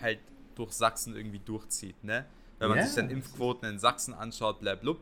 [0.00, 0.20] halt
[0.54, 2.26] durch Sachsen irgendwie durchzieht, ne?
[2.58, 4.96] wenn man Ja, sich dann Impfquoten in Sachsen anschaut, blablabla.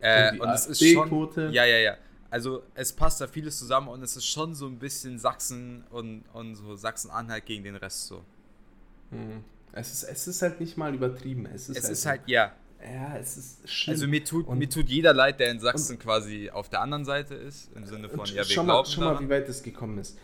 [0.00, 1.30] Äh, die und es ist schon.
[1.52, 1.96] Ja, ja, ja.
[2.34, 6.24] Also es passt da vieles zusammen und es ist schon so ein bisschen Sachsen und,
[6.32, 8.22] und so Sachsen-Anhalt gegen den Rest so.
[9.12, 9.44] Mhm.
[9.72, 11.46] Es ist, es ist halt nicht mal übertrieben.
[11.46, 12.52] Es ist, Es halt, ist halt, ja.
[12.82, 13.94] Ja, es ist schlimm.
[13.94, 17.04] Also mir tut, Und- mir tut jeder leid, der in Sachsen quasi auf der anderen
[17.04, 19.62] Seite ist, im Sinne von, ja, wir schau, mal, glauben schau mal, wie weit es
[19.62, 20.18] gekommen ist.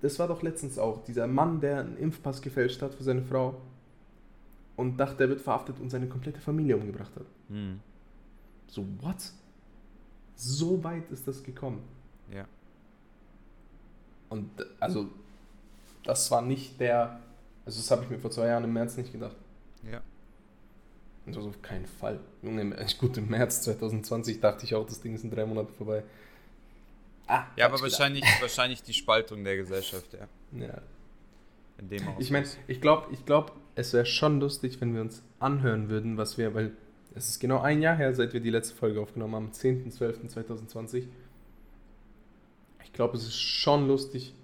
[0.00, 3.60] Das war doch letztens auch dieser Mann, der einen Impfpass gefälscht hat für seine Frau
[4.76, 7.26] und dachte, er wird verhaftet und seine komplette Familie umgebracht hat.
[7.48, 7.80] Hm,
[8.66, 9.16] So, what?
[10.42, 11.82] So weit ist das gekommen.
[12.32, 12.46] ja.
[14.28, 15.08] Und äh, also,
[16.04, 17.20] das war nicht der.
[17.66, 19.36] Also, das habe ich mir vor zwei Jahren im März nicht gedacht.
[19.90, 20.00] Ja.
[21.26, 22.18] Und also auf keinen Fall.
[22.42, 25.72] Junge, echt gut, im März 2020 dachte ich auch, das Ding ist in drei Monaten
[25.74, 26.02] vorbei.
[27.28, 30.26] Ah, Ja, aber wahrscheinlich, wahrscheinlich die Spaltung der Gesellschaft, ja.
[30.58, 30.80] Ja.
[31.78, 35.22] In dem Ich meine, ich glaube, ich glaub, es wäre schon lustig, wenn wir uns
[35.38, 36.72] anhören würden, was wir, weil
[37.14, 41.04] es ist genau ein Jahr her, seit wir die letzte Folge aufgenommen haben, am 10.12.2020.
[42.84, 44.34] Ich glaube, es ist schon lustig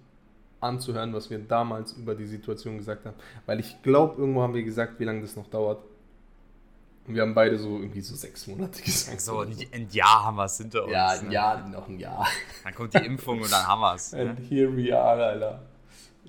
[0.61, 3.17] anzuhören, was wir damals über die Situation gesagt haben.
[3.47, 5.83] Weil ich glaube, irgendwo haben wir gesagt, wie lange das noch dauert.
[7.07, 9.21] Und wir haben beide so irgendwie so sechs Monate gesagt.
[9.21, 10.93] so, ein, Jahr haben wir es hinter uns.
[10.93, 11.33] Ja, ein ne?
[11.33, 12.27] Jahr, noch ein Jahr.
[12.65, 14.13] Dann kommt die Impfung und dann haben wir es.
[14.15, 14.47] And Ne?
[14.47, 15.63] here we are, Alter.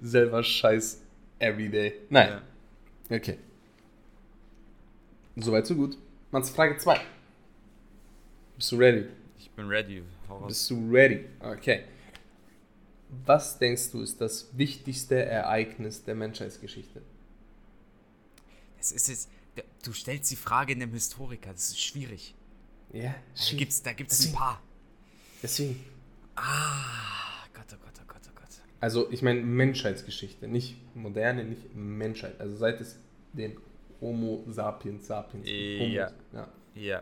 [0.01, 1.01] Selber Scheiß
[1.39, 1.93] everyday.
[2.09, 2.41] Nein.
[3.09, 3.17] Ja.
[3.17, 3.37] Okay.
[5.35, 5.97] Soweit, so gut.
[6.31, 6.99] Mans Frage 2.
[8.55, 9.05] Bist du ready?
[9.39, 10.03] Ich bin ready.
[10.47, 11.25] Bist du ready?
[11.39, 11.85] Okay.
[13.25, 17.01] Was denkst du ist das wichtigste Ereignis der Menschheitsgeschichte?
[18.79, 19.29] Es ist jetzt,
[19.83, 22.35] du stellst die Frage in einem Historiker, das ist schwierig.
[22.93, 24.61] Ja, Da gibt's, da gibt's ein paar.
[25.41, 25.83] Deswegen.
[26.35, 28.49] Ah, Gott, oh Gott, oh Gott, oh Gott.
[28.79, 32.39] Also, ich meine Menschheitsgeschichte, nicht moderne, nicht Menschheit.
[32.39, 32.97] Also, seit es
[33.33, 33.57] den
[34.01, 36.11] Homo sapiens sapiens Ja.
[36.33, 36.47] Ja.
[36.75, 37.01] Ja.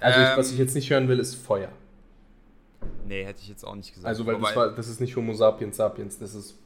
[0.00, 1.70] Also, ich, Ähm, was ich jetzt nicht hören will, ist Feuer.
[3.06, 4.06] Nee, hätte ich jetzt auch nicht gesagt.
[4.06, 6.56] Also, weil das, Wobei- war, das ist nicht Homo sapiens sapiens, das ist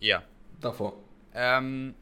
[0.00, 0.22] Ja.
[0.60, 0.94] davor.
[1.34, 1.94] Ähm.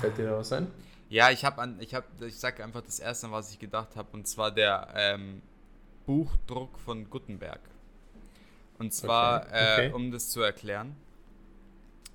[0.00, 0.68] Fällt dir da was ein?
[1.08, 4.08] Ja, ich habe an, ich habe, ich sag einfach das erste, was ich gedacht habe,
[4.12, 5.42] und zwar der ähm,
[6.06, 7.60] Buchdruck von Gutenberg.
[8.82, 9.86] Und zwar, Okay, okay.
[9.86, 10.96] Äh, um das zu erklären,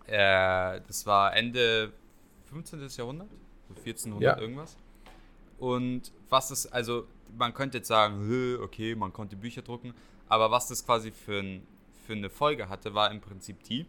[0.05, 1.93] äh, das war Ende
[2.49, 2.88] 15.
[2.97, 3.30] Jahrhundert,
[3.70, 4.41] so 1400 Ja.
[4.41, 4.76] irgendwas.
[5.59, 7.07] Und was das, also
[7.38, 9.93] man könnte jetzt sagen, "Hö, okay, man konnte Bücher drucken,
[10.28, 11.65] aber was das quasi für, ein,
[12.05, 13.86] für eine Folge hatte, war im Prinzip die,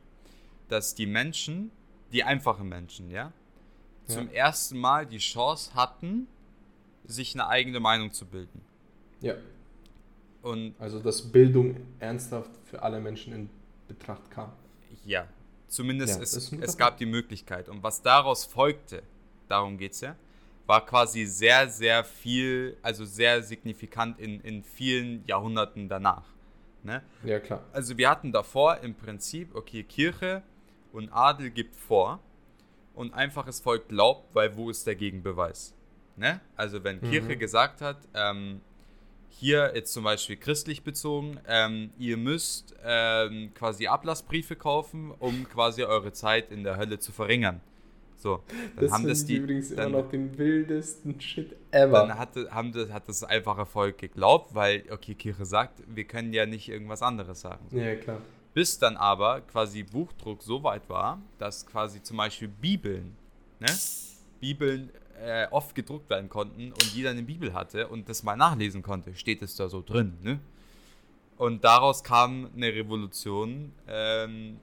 [0.68, 1.70] dass die Menschen,
[2.12, 3.32] die einfachen Menschen, ja,
[4.06, 6.26] zum ersten Mal die Chance hatten,
[7.04, 8.60] sich eine eigene Meinung zu bilden.
[9.20, 9.34] Ja.
[10.48, 13.50] Und Also, dass Bildung ernsthaft für alle Menschen in
[13.86, 14.52] Betracht kam.
[15.04, 15.26] ja,
[15.68, 17.68] zumindest Ja, es, es gab die Möglichkeit.
[17.68, 19.02] Und was daraus folgte,
[19.48, 20.16] darum geht es ja,
[20.66, 26.24] war quasi sehr, sehr viel, also sehr signifikant in, in vielen Jahrhunderten danach.
[26.82, 27.02] Ne?
[27.24, 27.62] Ja, klar.
[27.72, 30.42] Also wir hatten davor im Prinzip, okay, Kirche
[30.92, 32.20] und Adel gibt vor
[32.94, 35.74] und einfaches Volk glaubt, weil wo ist der Gegenbeweis?
[36.16, 36.40] Ne?
[36.56, 37.38] Also wenn Kirche Mhm.
[37.38, 38.60] gesagt hat, ähm,
[39.38, 45.84] hier jetzt zum Beispiel christlich bezogen, ähm, ihr müsst ähm, quasi Ablassbriefe kaufen, um quasi
[45.84, 47.60] eure Zeit in der Hölle zu verringern.
[48.16, 48.42] So,
[48.74, 52.00] dann haben finde das die, übrigens dann, immer noch den wildesten Shit ever.
[52.00, 56.32] dann hatte, haben das, hat das einfache Volk geglaubt, weil, okay, Kirche sagt, wir können
[56.32, 57.64] ja nicht irgendwas anderes sagen.
[57.70, 58.20] ja, klar.
[58.54, 63.14] Bis dann aber quasi Buchdruck so weit war, dass quasi zum Beispiel Bibeln,
[63.60, 63.68] ne?
[64.40, 64.90] Bibeln
[65.22, 69.14] äh, oft gedruckt werden konnten und jeder eine Bibel hatte und das mal nachlesen konnte,
[69.14, 70.40] steht es da so drin, ne?
[71.36, 74.58] Und daraus kam eine Revolution, ähm,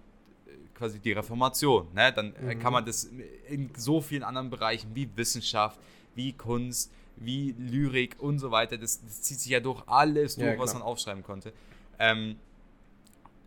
[0.74, 2.12] quasi die Reformation, ne?
[2.14, 2.60] Dann äh, Mhm.
[2.60, 3.10] kann man das
[3.47, 5.80] in so vielen anderen Bereichen wie Wissenschaft,
[6.16, 10.47] wie Kunst, wie Lyrik und so weiter, das, das zieht sich ja durch alles Ja,
[10.47, 10.82] durch, was klar.
[10.82, 11.53] man aufschreiben konnte.
[11.97, 12.36] Ähm,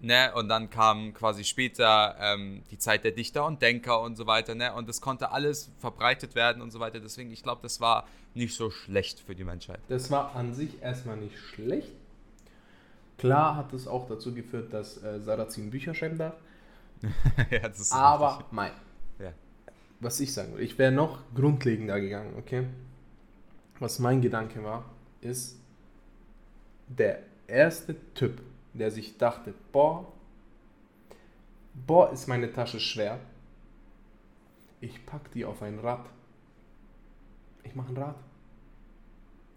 [0.01, 4.29] Ne, und dann kam quasi später ähm, die Zeit der Dichter und Denker und so
[4.29, 4.73] weiter, ne?
[4.75, 7.01] Und das konnte alles verbreitet werden und so weiter.
[7.01, 9.81] Deswegen, ich glaube, das war nicht so schlecht für die Menschheit.
[9.89, 11.91] Das war an sich erstmal nicht schlecht.
[13.17, 16.35] Klar hat es auch dazu geführt, dass äh, Sarrazin Bücher schreiben darf.
[17.51, 18.53] ja, Aber, richtig.
[18.53, 18.71] mein,
[19.19, 19.33] Ja.
[19.99, 22.67] was ich sagen will, ich wäre noch grundlegender gegangen, okay?
[23.81, 24.85] Was mein Gedanke war,
[25.21, 25.57] ist,
[26.87, 27.19] der
[27.49, 28.41] erste Typ,
[28.79, 30.13] der sich dachte, boah,
[31.87, 33.19] boah, ist meine Tasche schwer.
[34.81, 36.07] Ich pack die auf ein Rad.
[37.65, 38.17] Ich mache ein Rad.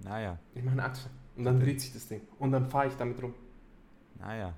[0.03, 1.09] Naja, Ich mache eine Achse.
[1.38, 2.22] Und dann dreht sich das Ding.
[2.39, 3.34] Und dann fahre ich damit rum.
[4.19, 4.53] naja.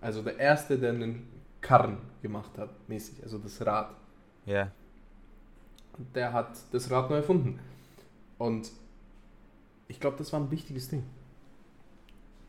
[0.00, 1.28] Also der erste, der einen
[1.60, 3.94] Karren gemacht hat, mäßig, also das Rad.
[4.46, 4.70] Ja.
[6.14, 7.60] Der hat das Rad neu erfunden.
[8.38, 8.70] Und
[9.88, 11.04] ich glaube, das war ein wichtiges Ding.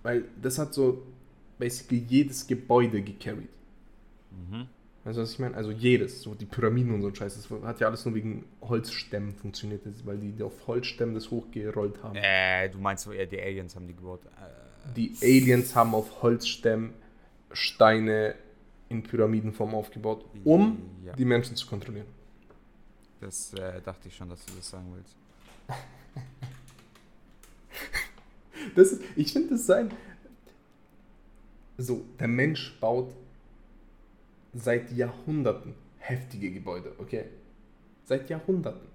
[0.01, 1.03] Weil das hat so
[1.61, 3.47] basically jedes Gebäude gecarried.
[4.31, 4.67] Mhm.
[5.03, 5.55] Weißt du, was ich meine?
[5.55, 7.35] Also jedes, so die Pyramiden und so ein Scheiß.
[7.35, 12.15] Das hat ja alles nur wegen Holzstämmen funktioniert, weil die auf Holzstämmen das hochgerollt haben.
[12.15, 14.21] Äh, du meinst so eher die Aliens haben die gebaut.
[14.25, 16.93] Äh, Die Aliens haben auf Holzstämmen
[17.51, 18.35] Steine
[18.89, 21.13] in Pyramidenform aufgebaut, um Ja.
[21.13, 22.07] die Menschen zu kontrollieren.
[23.21, 25.15] das äh, dachte ich schon, dass du das sagen willst.
[28.75, 29.89] Das ist, ich finde das sein.
[31.77, 33.13] So, der Mensch baut
[34.53, 37.25] seit Jahrhunderten heftige Gebäude, okay?
[38.05, 38.87] Seit Jahrhunderten.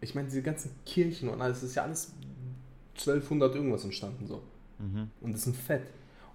[0.00, 2.12] Ich meine, diese ganzen Kirchen und alles, das ist ja alles
[2.96, 4.42] 1200 irgendwas entstanden so.
[4.78, 5.10] Mhm.
[5.20, 5.86] Und das sind fett.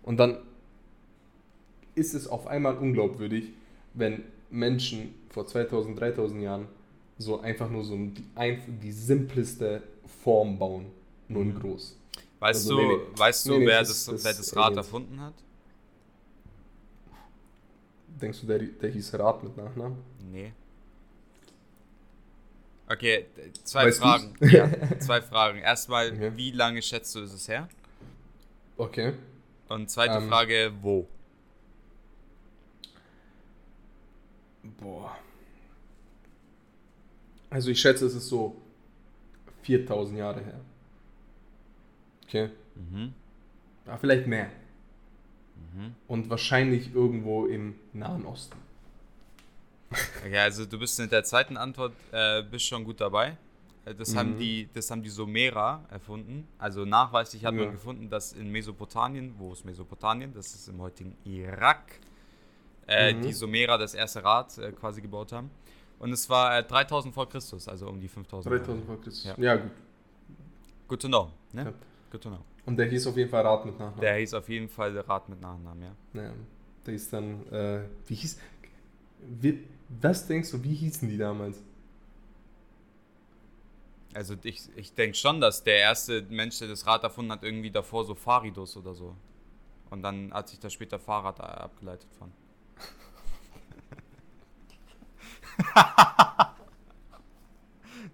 [0.04, 0.38] Und dann
[1.96, 3.52] ist es auf einmal unglaubwürdig,
[3.94, 6.68] wenn Menschen vor 2000, 3000 Jahren
[7.18, 9.84] so einfach nur so die, ein, die simpleste
[10.24, 10.86] Form bauen,
[11.28, 11.60] nur in Mhm.
[11.60, 11.99] groß.
[12.40, 13.20] Weißt Also, du, nee, nee.
[13.20, 15.34] weißt du Nee, wer, das das, wer das Rad erfunden hat?
[18.22, 19.98] Denkst du, der, der hieß Rat mit Nachnamen?
[20.32, 20.54] Nee.
[22.88, 23.26] Okay,
[23.64, 24.36] zwei Weißt Fragen.
[24.42, 24.70] Ja,
[25.00, 25.60] zwei Fragen.
[25.60, 26.32] Erstmal, Okay.
[26.36, 27.70] wie lange schätzt du, ist es her?
[28.78, 29.14] Okay.
[29.68, 30.28] Und zweite Ähm.
[30.28, 31.08] Frage, wo?
[34.64, 35.18] Boah.
[37.50, 38.56] Also ich schätze, es ist so
[39.64, 40.60] 4000 Jahre her.
[42.30, 42.50] Okay.
[42.76, 43.14] Mhm.
[43.88, 44.46] Ja, vielleicht mehr.
[45.74, 45.96] Mhm.
[46.08, 48.56] Und wahrscheinlich irgendwo im Nahen Osten.
[50.24, 53.36] Okay, also du bist mit der zweiten Antwort äh, bist schon gut dabei.
[53.86, 54.38] Äh, Das, haben Mhm.
[54.38, 56.48] die, das haben die Sumerer erfunden.
[56.60, 57.62] Also nachweislich hat Ja.
[57.64, 60.32] man gefunden, dass in Mesopotamien, wo ist Mesopotamien?
[60.34, 62.00] Das ist im heutigen Irak,
[62.88, 63.22] äh, Mhm.
[63.24, 65.50] die Sumerer das erste Rad äh, quasi gebaut haben.
[65.98, 68.54] Und es war äh, 3000 vor Christus, also um die 5000.
[68.54, 69.24] 3000 vor Christus.
[69.26, 69.36] Ja.
[69.40, 69.56] Ja.
[69.56, 69.72] gut.
[70.88, 71.64] Good to know, ne?
[71.66, 71.74] Ja.
[72.10, 72.40] Know.
[72.66, 74.02] Und der hieß auf jeden Fall Rat mit Nachnamen.
[74.02, 76.22] Der hieß auf jeden Fall Rad mit Nachnamen, ja.
[76.22, 76.34] Ja,
[76.86, 78.40] der ist dann, äh, wie hieß,
[79.20, 79.64] wie,
[80.02, 81.62] was denkst du, wie hießen die damals?
[84.14, 87.72] Also ich, ich denke schon, dass der erste Mensch, der das Rad erfunden hat, irgendwie
[87.72, 89.16] davor so Faridus oder so.
[89.92, 92.32] Und dann hat sich da später Fahrrad abgeleitet von.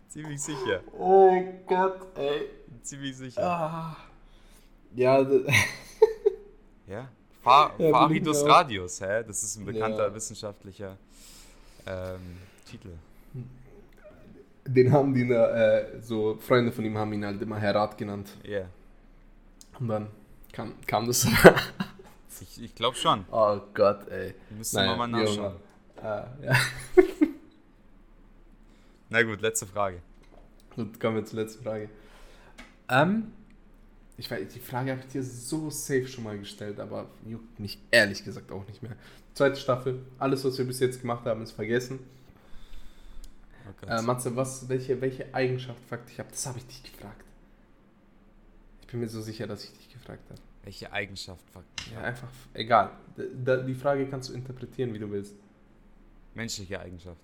[0.08, 0.82] Ziemlich sicher.
[0.98, 2.50] Oh Gott, ey.
[2.86, 3.42] Ziemlich sicher.
[3.44, 3.98] Ah.
[4.94, 5.20] Ja,
[6.88, 7.10] Ja?
[7.42, 8.46] Fa Ja, Faridus.
[8.46, 9.24] Radius, hä?
[9.28, 10.14] Das ist ein bekannter Ja.
[10.14, 10.96] wissenschaftlicher
[11.88, 12.38] ähm,
[12.70, 12.90] Titel.
[14.68, 18.30] den haben die, äh, so Freunde von ihm haben ihn halt immer Herr Rat genannt.
[18.44, 18.66] Ja.
[19.80, 20.08] Und dann
[20.54, 21.28] kam, kam das.
[22.42, 23.24] Ich, ich glaube schon.
[23.32, 24.36] oh Gott, ey.
[24.50, 25.56] Müssen wir mal nachschauen.
[26.04, 26.54] Ah, ja.
[29.10, 30.02] Na gut, letzte Frage.
[30.76, 31.90] Gut, kommen wir zur letzten Frage.
[32.90, 33.32] Ähm,
[34.18, 37.80] ich weiß, die Frage habe ich dir so safe schon mal gestellt, aber juckt mich
[37.92, 38.96] ehrlich gesagt auch nicht mehr.
[39.34, 42.00] Zweite Staffel, alles, was wir bis jetzt gemacht haben, ist vergessen.
[43.84, 43.86] Oh.
[43.88, 46.30] Äh, Matze, was, welche, welche Eigenschaft fragt ich habe?
[46.30, 47.24] Das habe ich dich gefragt.
[48.82, 50.40] Ich bin mir so sicher, dass ich dich gefragt habe.
[50.64, 51.44] Welche Eigenschaft?
[51.52, 51.64] fuck?
[51.94, 52.92] Ja, einfach, egal.
[53.44, 55.36] Da- Die Frage kannst du interpretieren, wie du willst.
[56.34, 57.20] Menschliche Eigenschaft.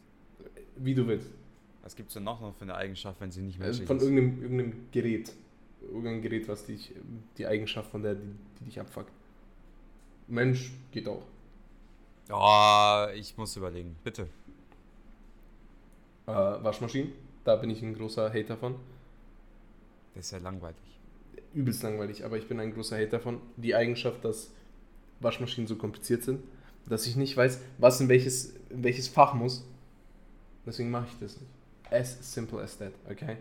[0.78, 1.28] Wie du willst.
[1.84, 4.03] Was gibt es denn noch für eine Eigenschaft, wenn sie nicht Äh, menschlich Von ist?
[4.03, 5.32] irgendeinem, irgendeinem Gerät.
[5.82, 6.93] Irgendein Gerät, was dich,
[7.38, 9.11] die Eigenschaft von der, die, die dich abfuckt.
[10.27, 11.23] Mensch geht auch.
[12.29, 13.95] Oh, ich muss überlegen.
[14.03, 14.27] Bitte.
[16.27, 17.11] Äh, Waschmaschinen,
[17.43, 18.75] da bin ich ein großer Hater von.
[20.15, 20.77] Das ist ja langweilig.
[21.53, 23.41] Übelst langweilig, aber ich bin ein großer Hater von.
[23.57, 24.51] Die Eigenschaft, dass
[25.19, 26.41] Waschmaschinen so kompliziert sind,
[26.88, 29.65] dass ich nicht weiß, was in welches, in welches Fach muss.
[30.65, 31.51] Deswegen mache ich das nicht.
[31.89, 33.38] As simple as that, okay?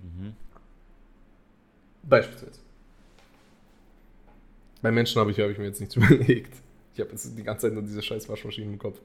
[0.00, 0.34] Mhm.
[2.08, 2.60] Beispielsweise.
[4.82, 6.54] Bei Menschen habe ich, habe ich mir jetzt nichts überlegt.
[6.94, 9.00] Ich habe jetzt die ganze Zeit nur diese scheiß Waschmaschinen im Kopf.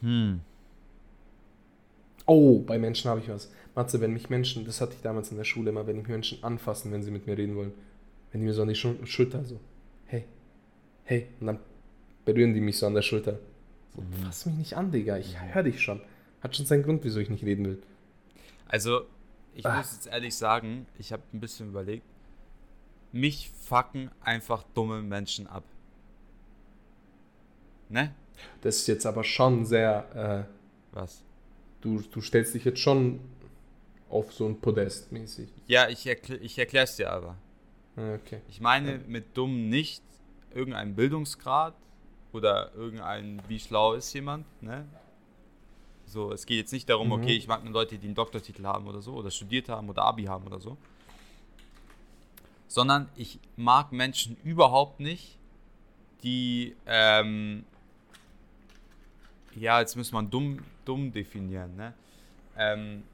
[0.00, 0.40] Hm.
[2.26, 3.50] Oh, bei Menschen habe ich was.
[3.74, 6.42] Matze, wenn mich Menschen, das hatte ich damals in der Schule immer, wenn mich Menschen
[6.44, 7.72] anfassen, wenn sie mit mir reden wollen,
[8.32, 9.58] wenn die mir so an die Schul Schulter so,
[10.06, 10.24] hey,
[11.04, 11.58] hey, und dann
[12.24, 13.38] berühren die mich so an der Schulter.
[13.94, 14.24] So, Mhm.
[14.24, 16.00] fass mich nicht an, Digga, ich höre dich schon.
[16.42, 17.82] Hat schon seinen Grund, wieso ich nicht reden will.
[18.66, 19.02] Also,
[19.58, 19.76] ich Ah.
[19.76, 22.06] muss jetzt ehrlich sagen, ich habe ein bisschen überlegt.
[23.12, 25.64] Mich fucken einfach dumme Menschen ab.
[27.88, 28.14] Ne?
[28.60, 30.46] Das ist jetzt aber schon sehr,
[30.92, 31.20] Was?
[31.20, 31.22] äh,
[31.80, 33.18] du, du stellst dich jetzt schon
[34.10, 35.48] auf so ein Podest mäßig.
[35.66, 37.36] Ja, ich, erkl ich erkläre es dir aber.
[37.96, 38.40] Ah, Okay.
[38.48, 40.02] Ich meine mit dumm nicht
[40.54, 41.74] irgendeinen Bildungsgrad
[42.32, 44.86] oder irgendein, wie schlau ist jemand, ne?
[46.08, 47.12] So, es geht jetzt nicht darum, Mhm.
[47.14, 50.04] okay, ich mag nur Leute, die einen Doktortitel haben oder so, oder studiert haben oder
[50.04, 50.76] Abi haben oder so.
[52.66, 55.38] Sondern ich mag Menschen überhaupt nicht,
[56.22, 57.64] die, ähm,
[59.54, 61.94] ja, jetzt muss man dumm, dumm definieren, ne?
[62.56, 63.04] Ähm,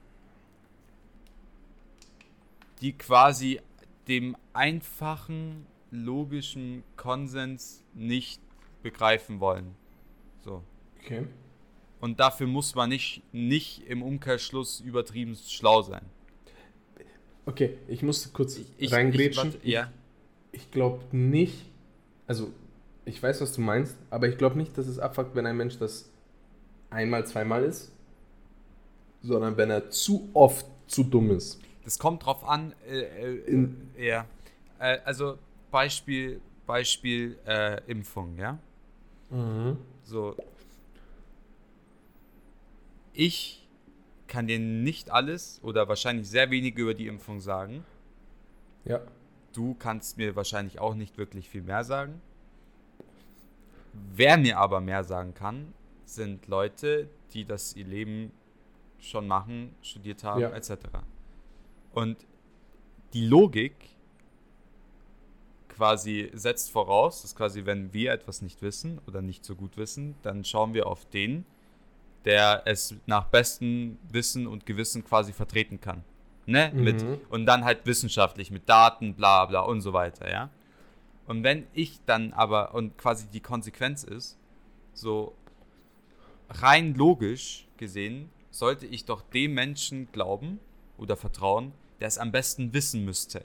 [2.80, 3.61] die quasi
[4.09, 8.40] dem einfachen, logischen Konsens nicht
[8.82, 9.74] begreifen wollen.
[10.45, 10.62] So.
[11.01, 11.26] Okay.
[12.05, 16.05] Und dafür muss man nicht, nicht im Umkehrschluss übertrieben schlau sein.
[17.46, 19.55] Okay, ich musste kurz Ich, reingrätschen.
[19.55, 19.90] warte, ja.
[20.52, 21.64] Ich glaube nicht,
[22.26, 22.50] also
[23.07, 25.78] ich weiß, was du meinst, aber ich glaube nicht, dass es abfuckt, wenn ein Mensch
[25.78, 26.11] das
[26.90, 27.90] einmal, zweimal ist,
[29.22, 31.59] sondern wenn er zu oft zu dumm ist.
[31.84, 32.74] Das kommt drauf an.
[32.86, 34.26] Äh, äh, In- ja.
[34.78, 35.38] Äh, also
[35.70, 38.59] Beispiel, Beispiel äh, Impfung, ja.
[40.05, 40.36] So.
[43.14, 43.66] Ich
[44.26, 47.84] kann dir nicht alles oder wahrscheinlich sehr wenig über die Impfung sagen.
[48.84, 49.00] Ja.
[49.52, 52.20] Du kannst mir wahrscheinlich auch nicht wirklich viel mehr sagen.
[53.92, 55.72] Wer mir aber mehr sagen kann,
[56.04, 58.32] sind Leute, die das ihr Leben
[58.98, 60.50] schon machen, studiert haben, Ja.
[60.50, 60.72] etc.
[61.92, 62.26] Und
[63.12, 63.74] die Logik
[65.68, 70.16] quasi setzt voraus, dass quasi, wenn wir etwas nicht wissen oder nicht so gut wissen,
[70.22, 71.44] dann schauen wir auf den,
[72.24, 76.04] der es nach bestem Wissen und Gewissen quasi vertreten kann.
[76.46, 76.70] Ne?
[76.74, 77.20] Mit, Mhm.
[77.30, 80.50] und dann halt wissenschaftlich mit Daten, bla bla und so weiter, ja.
[81.26, 84.38] Und wenn ich dann aber, und quasi die Konsequenz ist,
[84.92, 85.34] so
[86.50, 90.60] rein logisch gesehen, sollte ich doch dem Menschen glauben
[90.98, 93.44] oder vertrauen, der es am besten wissen müsste.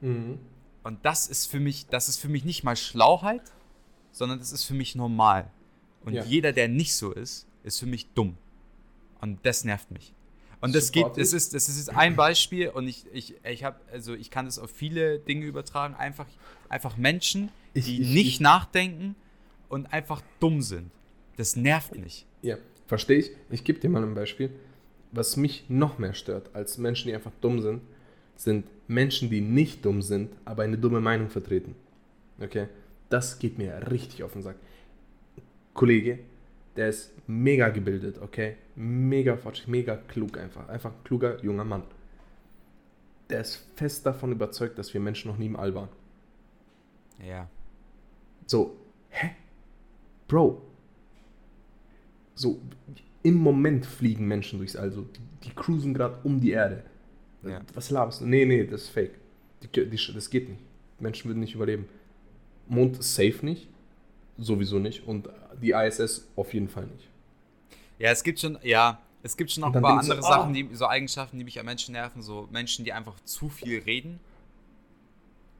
[0.00, 0.38] Mhm.
[0.84, 3.42] Und das ist für mich, das ist für mich nicht mal Schlauheit,
[4.12, 5.50] sondern das ist für mich normal.
[6.04, 6.24] Und Ja.
[6.24, 8.36] jeder, der nicht so ist, ist für mich dumm.
[9.20, 10.12] Und das nervt mich.
[10.60, 13.76] Und das geht, das ist, das ist jetzt ein Beispiel und ich, ich, ich habe,
[13.92, 15.94] also ich kann das auf viele Dinge übertragen.
[15.94, 16.26] Einfach,
[16.68, 19.14] einfach Menschen, Ich- die ich- nicht ich- nachdenken
[19.68, 20.90] und einfach dumm sind.
[21.36, 22.26] Das nervt mich.
[22.42, 22.56] Ja,
[22.88, 23.30] verstehe ich.
[23.50, 24.50] Ich gebe dir mal ein Beispiel.
[25.12, 27.80] Was mich noch mehr stört als Menschen, die einfach dumm sind,
[28.34, 31.76] sind Menschen, die nicht dumm sind, aber eine dumme Meinung vertreten.
[32.40, 32.66] Okay?
[33.10, 34.56] Das geht mir richtig auf den Sack.
[35.78, 36.18] Kollege,
[36.74, 38.56] der ist mega gebildet, okay?
[38.74, 40.68] Mega fortschrittlich, mega klug einfach.
[40.68, 41.84] Einfach ein kluger junger Mann.
[43.30, 45.88] Der ist fest davon überzeugt, dass wir Menschen noch nie im All waren.
[47.24, 47.48] Ja.
[48.46, 48.76] So,
[49.10, 49.30] hä?
[50.26, 50.62] Bro.
[52.34, 52.60] So,
[53.22, 54.90] im Moment fliegen Menschen durchs All.
[54.90, 56.82] So, die, die cruisen gerade um die Erde.
[57.44, 57.60] Ja.
[57.74, 58.26] Was laberst du?
[58.26, 59.12] Nee, nee, das ist fake.
[59.62, 60.60] Die, die, das geht nicht.
[60.98, 61.86] Menschen würden nicht überleben.
[62.66, 63.68] Mond safe nicht.
[64.38, 65.06] Sowieso nicht.
[65.06, 65.28] Und
[65.60, 67.08] die ISS auf jeden Fall nicht.
[67.98, 70.52] Ja, es gibt schon, ja, es gibt schon noch ein paar andere Sachen, ah.
[70.52, 72.22] die, so Eigenschaften, die mich an Menschen nerven.
[72.22, 74.20] So Menschen, die einfach zu viel reden.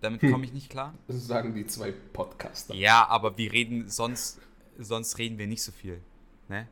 [0.01, 0.31] Damit Hm.
[0.33, 0.95] komme ich nicht klar.
[1.09, 2.75] Das sagen die zwei Podcaster.
[2.75, 4.39] Ja, aber wir reden sonst,
[4.79, 6.01] sonst reden wir nicht so viel.
[6.49, 6.69] Ne?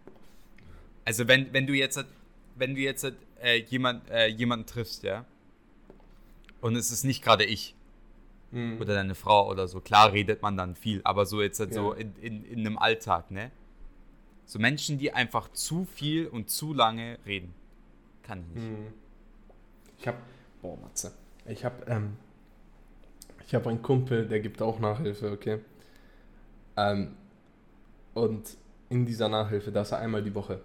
[1.05, 2.03] Also wenn, wenn du jetzt,
[2.55, 3.05] wenn du jetzt
[3.43, 5.24] äh, jemand, äh, jemanden triffst, ja,
[6.61, 7.76] und es ist nicht gerade ich
[8.53, 8.80] Mhm.
[8.80, 11.92] oder deine Frau oder so, klar redet man dann viel, aber so jetzt halt so
[11.94, 12.01] Ja.
[12.01, 13.51] in, in, in einem Alltag, ne?
[14.44, 17.53] So Menschen, die einfach zu viel und zu lange reden.
[18.22, 18.68] Kann ich nicht.
[18.70, 18.86] Mhm.
[19.99, 20.18] Ich habe,
[20.62, 21.12] boah, Matze.
[21.47, 22.16] Ich habe, ähm,
[23.47, 25.59] ich habe einen Kumpel, der gibt auch Nachhilfe, okay?
[26.76, 27.16] Ähm,
[28.14, 28.57] und
[28.88, 30.61] in dieser Nachhilfe, da ist er einmal die Woche.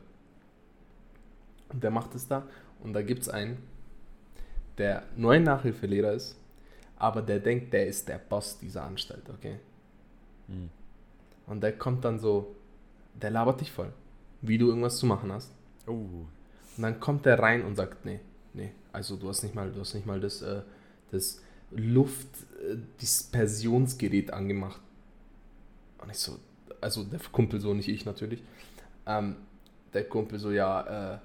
[1.69, 2.43] Und der macht es da
[2.81, 3.57] und da gibt es einen,
[4.77, 6.37] der nur ein Nachhilfelehrer ist,
[7.01, 9.57] aber der denkt, der ist der Boss dieser Anstalt, okay?
[10.47, 10.69] Mhm.
[11.47, 12.55] Und der kommt dann so,
[13.19, 13.91] der labert dich voll,
[14.43, 15.51] wie du irgendwas zu machen hast.
[15.87, 15.93] Oh.
[15.93, 16.29] Und
[16.77, 18.19] dann kommt er rein und sagt, nee,
[18.53, 20.61] nee, also du hast nicht mal, du hast nicht mal das, äh,
[21.09, 21.41] das
[21.71, 24.81] Luftdispersionsgerät angemacht.
[25.97, 26.37] Und ich so,
[26.81, 28.43] also der Kumpel so, nicht ich natürlich.
[29.07, 29.37] Ähm,
[29.91, 31.17] der Kumpel so, ja, äh,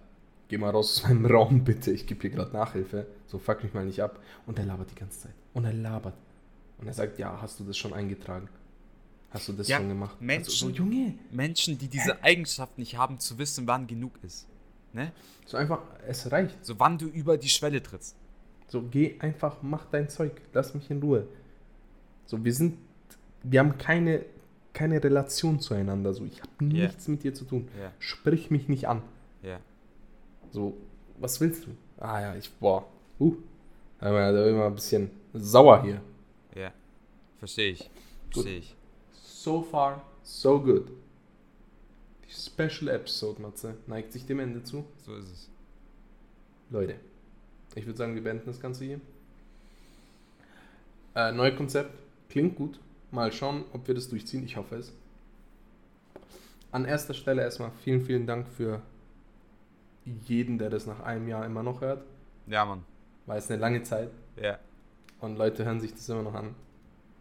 [0.49, 3.07] geh mal raus aus meinem Raum bitte, ich gebe hier gerade Nachhilfe.
[3.27, 4.21] So, fuck mich mal nicht ab.
[4.47, 5.33] Und er labert die ganze Zeit.
[5.55, 6.15] Und er labert.
[6.79, 8.49] Und er sagt, ja, hast du das schon eingetragen?
[9.31, 10.21] Hast du das Ja, schon gemacht?
[10.21, 11.15] Menschen- Also, so, Junge.
[11.33, 14.47] Menschen, die diese Eigenschaft nicht haben, zu wissen, wann genug ist.
[14.93, 15.13] Ne?
[15.47, 16.65] So einfach, es reicht.
[16.65, 18.15] So wann du über die Schwelle trittst.
[18.69, 21.27] So, geh einfach, mach dein Zeug, lass mich in Ruhe.
[22.27, 22.79] So, wir sind,
[23.43, 24.25] wir haben keine,
[24.73, 26.15] keine Relation zueinander.
[26.15, 26.87] So, ich habe Ja.
[26.87, 27.69] nichts mit dir zu tun.
[27.81, 29.03] Ja, Sprich mich nicht an.
[29.43, 29.59] ja.
[30.51, 30.77] So,
[31.19, 31.71] was willst du?
[31.99, 32.87] Ah ja, ich, boah,
[33.19, 33.37] uh.
[34.01, 36.01] Da will man ein bisschen, sauer hier.
[36.55, 36.73] Ja.
[37.39, 37.91] Verstehe ich.
[38.31, 38.77] Verstehe ich.
[39.25, 40.91] So far, so good.
[42.27, 44.85] Die Special Episode, Matze, neigt sich dem Ende zu.
[45.05, 45.49] So ist es.
[46.71, 46.97] Leute,
[47.75, 49.01] ich würde sagen, wir beenden das Ganze hier.
[51.15, 51.91] Äh, neues Konzept,
[52.29, 52.81] klingt gut.
[53.13, 54.45] Mal schauen, ob wir das durchziehen.
[54.45, 54.93] Ich hoffe es.
[56.73, 58.83] An erster Stelle erstmal vielen, vielen Dank für
[60.27, 62.05] jeden, der das nach einem Jahr immer noch hört.
[62.47, 62.85] Ja, Mann.
[63.27, 64.59] Weil es eine lange Zeit Ja.
[65.21, 66.55] und Leute hören sich das immer noch an.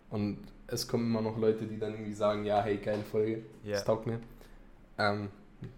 [0.10, 3.74] Und es kommen immer noch Leute, die dann irgendwie sagen, ja, hey, geile Folge, Ja.
[3.74, 4.20] das taugt mir.
[4.98, 5.30] Ähm,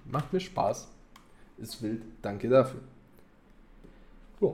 [0.06, 0.90] macht mir Spaß.
[1.58, 2.04] Ist wild.
[2.22, 2.82] Danke dafür.
[4.42, 4.50] Ja.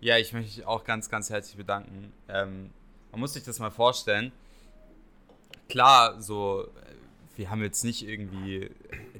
[0.00, 2.12] Ja, ich möchte mich auch ganz, ganz herzlich bedanken.
[2.28, 2.70] Ähm,
[3.12, 4.32] man muss sich das mal vorstellen.
[5.68, 6.68] Klar, so,
[7.38, 8.68] wir haben jetzt nicht irgendwie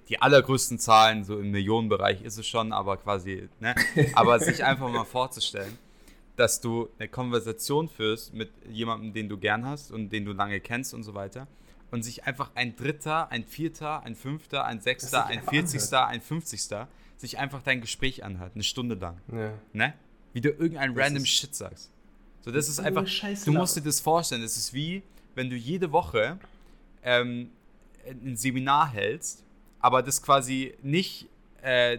[0.09, 3.75] die allergrößten Zahlen, so im Millionenbereich ist es schon, aber quasi, ne?
[4.15, 5.79] Aber sich einfach mal vorzustellen,
[6.37, 10.61] dass du eine Konversation führst mit jemandem, den du gern hast und den du lange
[10.61, 11.47] kennst und so weiter.
[11.91, 16.89] Und sich einfach ein Dritter, ein Vierter, ein Fünfter, ein Sechster, ein Vierzigster, ein Fünfzigster
[17.17, 19.53] sich einfach dein Gespräch anhört, eine Stunde lang ja.
[19.73, 19.95] ne?
[20.33, 21.91] Wie du irgendein Das random ist- Shit sagst.
[22.43, 23.05] So, das ist Nur einfach.
[23.45, 24.43] Du musst dir das vorstellen.
[24.43, 25.03] Es ist wie,
[25.35, 26.39] wenn du jede Woche
[27.03, 27.51] ähm,
[28.11, 29.45] ein Seminar hältst,
[29.81, 31.29] aber das quasi nicht
[31.63, 31.99] äh,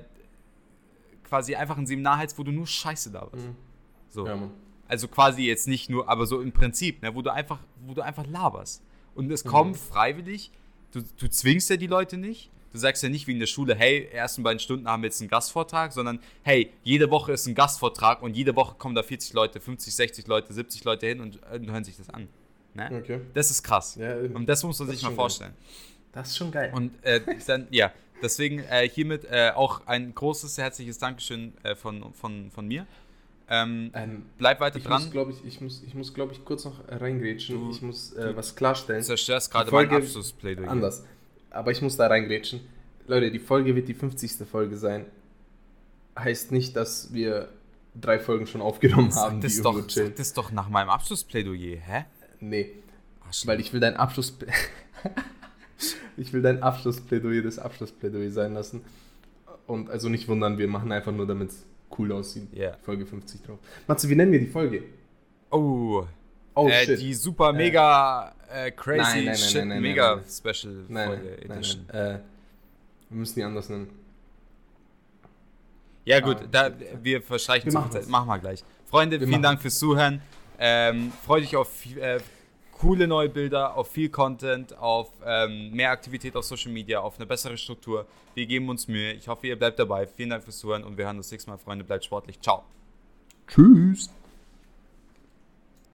[1.23, 3.45] quasi einfach ein Seminar hältst, wo du nur Scheiße laberst.
[3.47, 3.55] Mhm.
[4.09, 4.25] So.
[4.25, 4.49] Ja.
[4.87, 8.01] Also quasi jetzt nicht nur, aber so im Prinzip, ne, wo du einfach, wo du
[8.01, 8.81] einfach laberst.
[9.13, 10.51] Und es kommt freiwillig,
[10.91, 12.49] du, du zwingst ja die Leute nicht.
[12.71, 15.21] Du sagst ja nicht wie in der Schule, hey, ersten beiden Stunden haben wir jetzt
[15.21, 19.33] einen Gastvortrag, sondern hey, jede Woche ist ein Gastvortrag und jede Woche kommen da 40
[19.33, 22.27] Leute, 50, 60 Leute, 70 Leute hin und, äh, hören sich das an.
[22.75, 22.89] Ne?
[23.01, 23.21] Okay.
[23.33, 23.95] Das ist krass.
[23.95, 25.53] Ja, Und das muss man sich mal vorstellen.
[26.11, 26.71] Das ist schon geil.
[26.73, 27.91] Und äh, dann, ja,
[28.21, 32.85] deswegen äh, hiermit äh, auch ein großes, herzliches Dankeschön äh, von, von, von mir.
[33.51, 35.01] Ähm, ähm, bleib weiter ich dran.
[35.01, 37.55] muss, glaube ich, ich muss, ich muss, glaube ich, kurz noch reingrätschen.
[37.59, 39.01] Du- ich muss äh, was klarstellen.
[39.01, 40.69] Du zerstörst gerade mein Abschlussplädoyer.
[40.69, 41.03] Anders.
[41.49, 42.61] Aber ich muss da reingrätschen.
[43.07, 44.47] Leute, die Folge wird die 50.
[44.47, 45.05] Folge sein.
[46.17, 47.49] Heißt nicht, dass wir
[47.99, 50.07] drei Folgen schon aufgenommen Sag haben, das, die doch, chillen.
[50.09, 52.05] sag das doch nach meinem Abschlussplädoyer, hä?
[52.39, 52.71] Nee,
[53.25, 53.47] Arschloch.
[53.47, 54.37] weil ich will dein Abschluss...
[56.17, 58.81] ich will dein Abschlussplädoyer das Abschlussplädoyer sein lassen.
[59.67, 61.65] Und also nicht wundern, wir machen einfach nur, damit es
[61.97, 62.47] cool aussieht.
[62.53, 62.75] Ja.
[62.81, 63.59] Folge 50 drauf.
[63.87, 64.83] Matze, wie nennen wir die Folge?
[65.51, 66.05] Oh,
[66.55, 66.99] Oh, äh, shit.
[66.99, 71.57] die super mega äh, crazy Nein, nein, nein, shit nein, mega special Folge nein, nein,
[71.57, 71.89] Edition.
[71.89, 72.19] Äh,
[73.09, 73.87] wir müssen die anders nennen.
[76.05, 76.71] Ja gut, Ah, da,
[77.01, 78.09] wir verstreichen Wir machen.
[78.09, 78.63] Machen wir gleich.
[78.85, 80.21] Freunde, Wir vielen machen Dank fürs Zuhören.
[80.57, 82.19] Ähm, freut euch auf viel- äh,
[82.79, 87.25] coole neue Bilder, auf viel Content, auf ähm, mehr Aktivität auf Social Media, auf eine
[87.25, 88.05] bessere Struktur.
[88.33, 89.11] Wir geben uns Mühe.
[89.13, 90.07] Ich hoffe, ihr bleibt dabei.
[90.07, 91.83] Vielen Dank fürs Zuhören und wir hören uns nächstes Mal, Freunde.
[91.83, 92.39] Bleibt sportlich.
[92.41, 92.63] Ciao.
[93.47, 94.09] Tschüss.